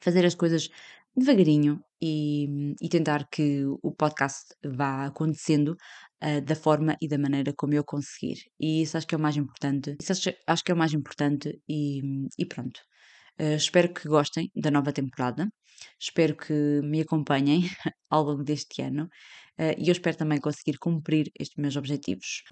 fazer 0.00 0.24
as 0.24 0.34
coisas 0.34 0.68
devagarinho 1.16 1.80
e, 2.00 2.74
e 2.80 2.88
tentar 2.88 3.28
que 3.30 3.64
o 3.82 3.92
podcast 3.92 4.54
vá 4.64 5.06
acontecendo 5.06 5.76
uh, 6.22 6.40
da 6.42 6.54
forma 6.54 6.96
e 7.00 7.08
da 7.08 7.18
maneira 7.18 7.52
como 7.56 7.74
eu 7.74 7.84
conseguir. 7.84 8.36
E 8.60 8.82
isso 8.82 8.96
acho 8.96 9.06
que 9.06 9.14
é 9.14 9.18
o 9.18 9.20
mais 9.20 9.36
importante. 9.36 9.96
Isso 10.00 10.12
acho, 10.12 10.30
acho 10.46 10.64
que 10.64 10.72
é 10.72 10.74
o 10.74 10.78
mais 10.78 10.92
importante 10.92 11.60
e, 11.68 12.00
e 12.38 12.46
pronto. 12.46 12.80
Uh, 13.40 13.56
espero 13.56 13.92
que 13.92 14.08
gostem 14.08 14.50
da 14.56 14.70
nova 14.70 14.92
temporada. 14.92 15.48
Espero 16.00 16.36
que 16.36 16.80
me 16.82 17.00
acompanhem 17.00 17.62
ao 18.10 18.24
longo 18.24 18.42
deste 18.42 18.82
ano 18.82 19.04
uh, 19.58 19.74
e 19.78 19.88
eu 19.88 19.92
espero 19.92 20.16
também 20.16 20.40
conseguir 20.40 20.78
cumprir 20.78 21.30
estes 21.38 21.56
meus 21.56 21.76
objetivos. 21.76 22.42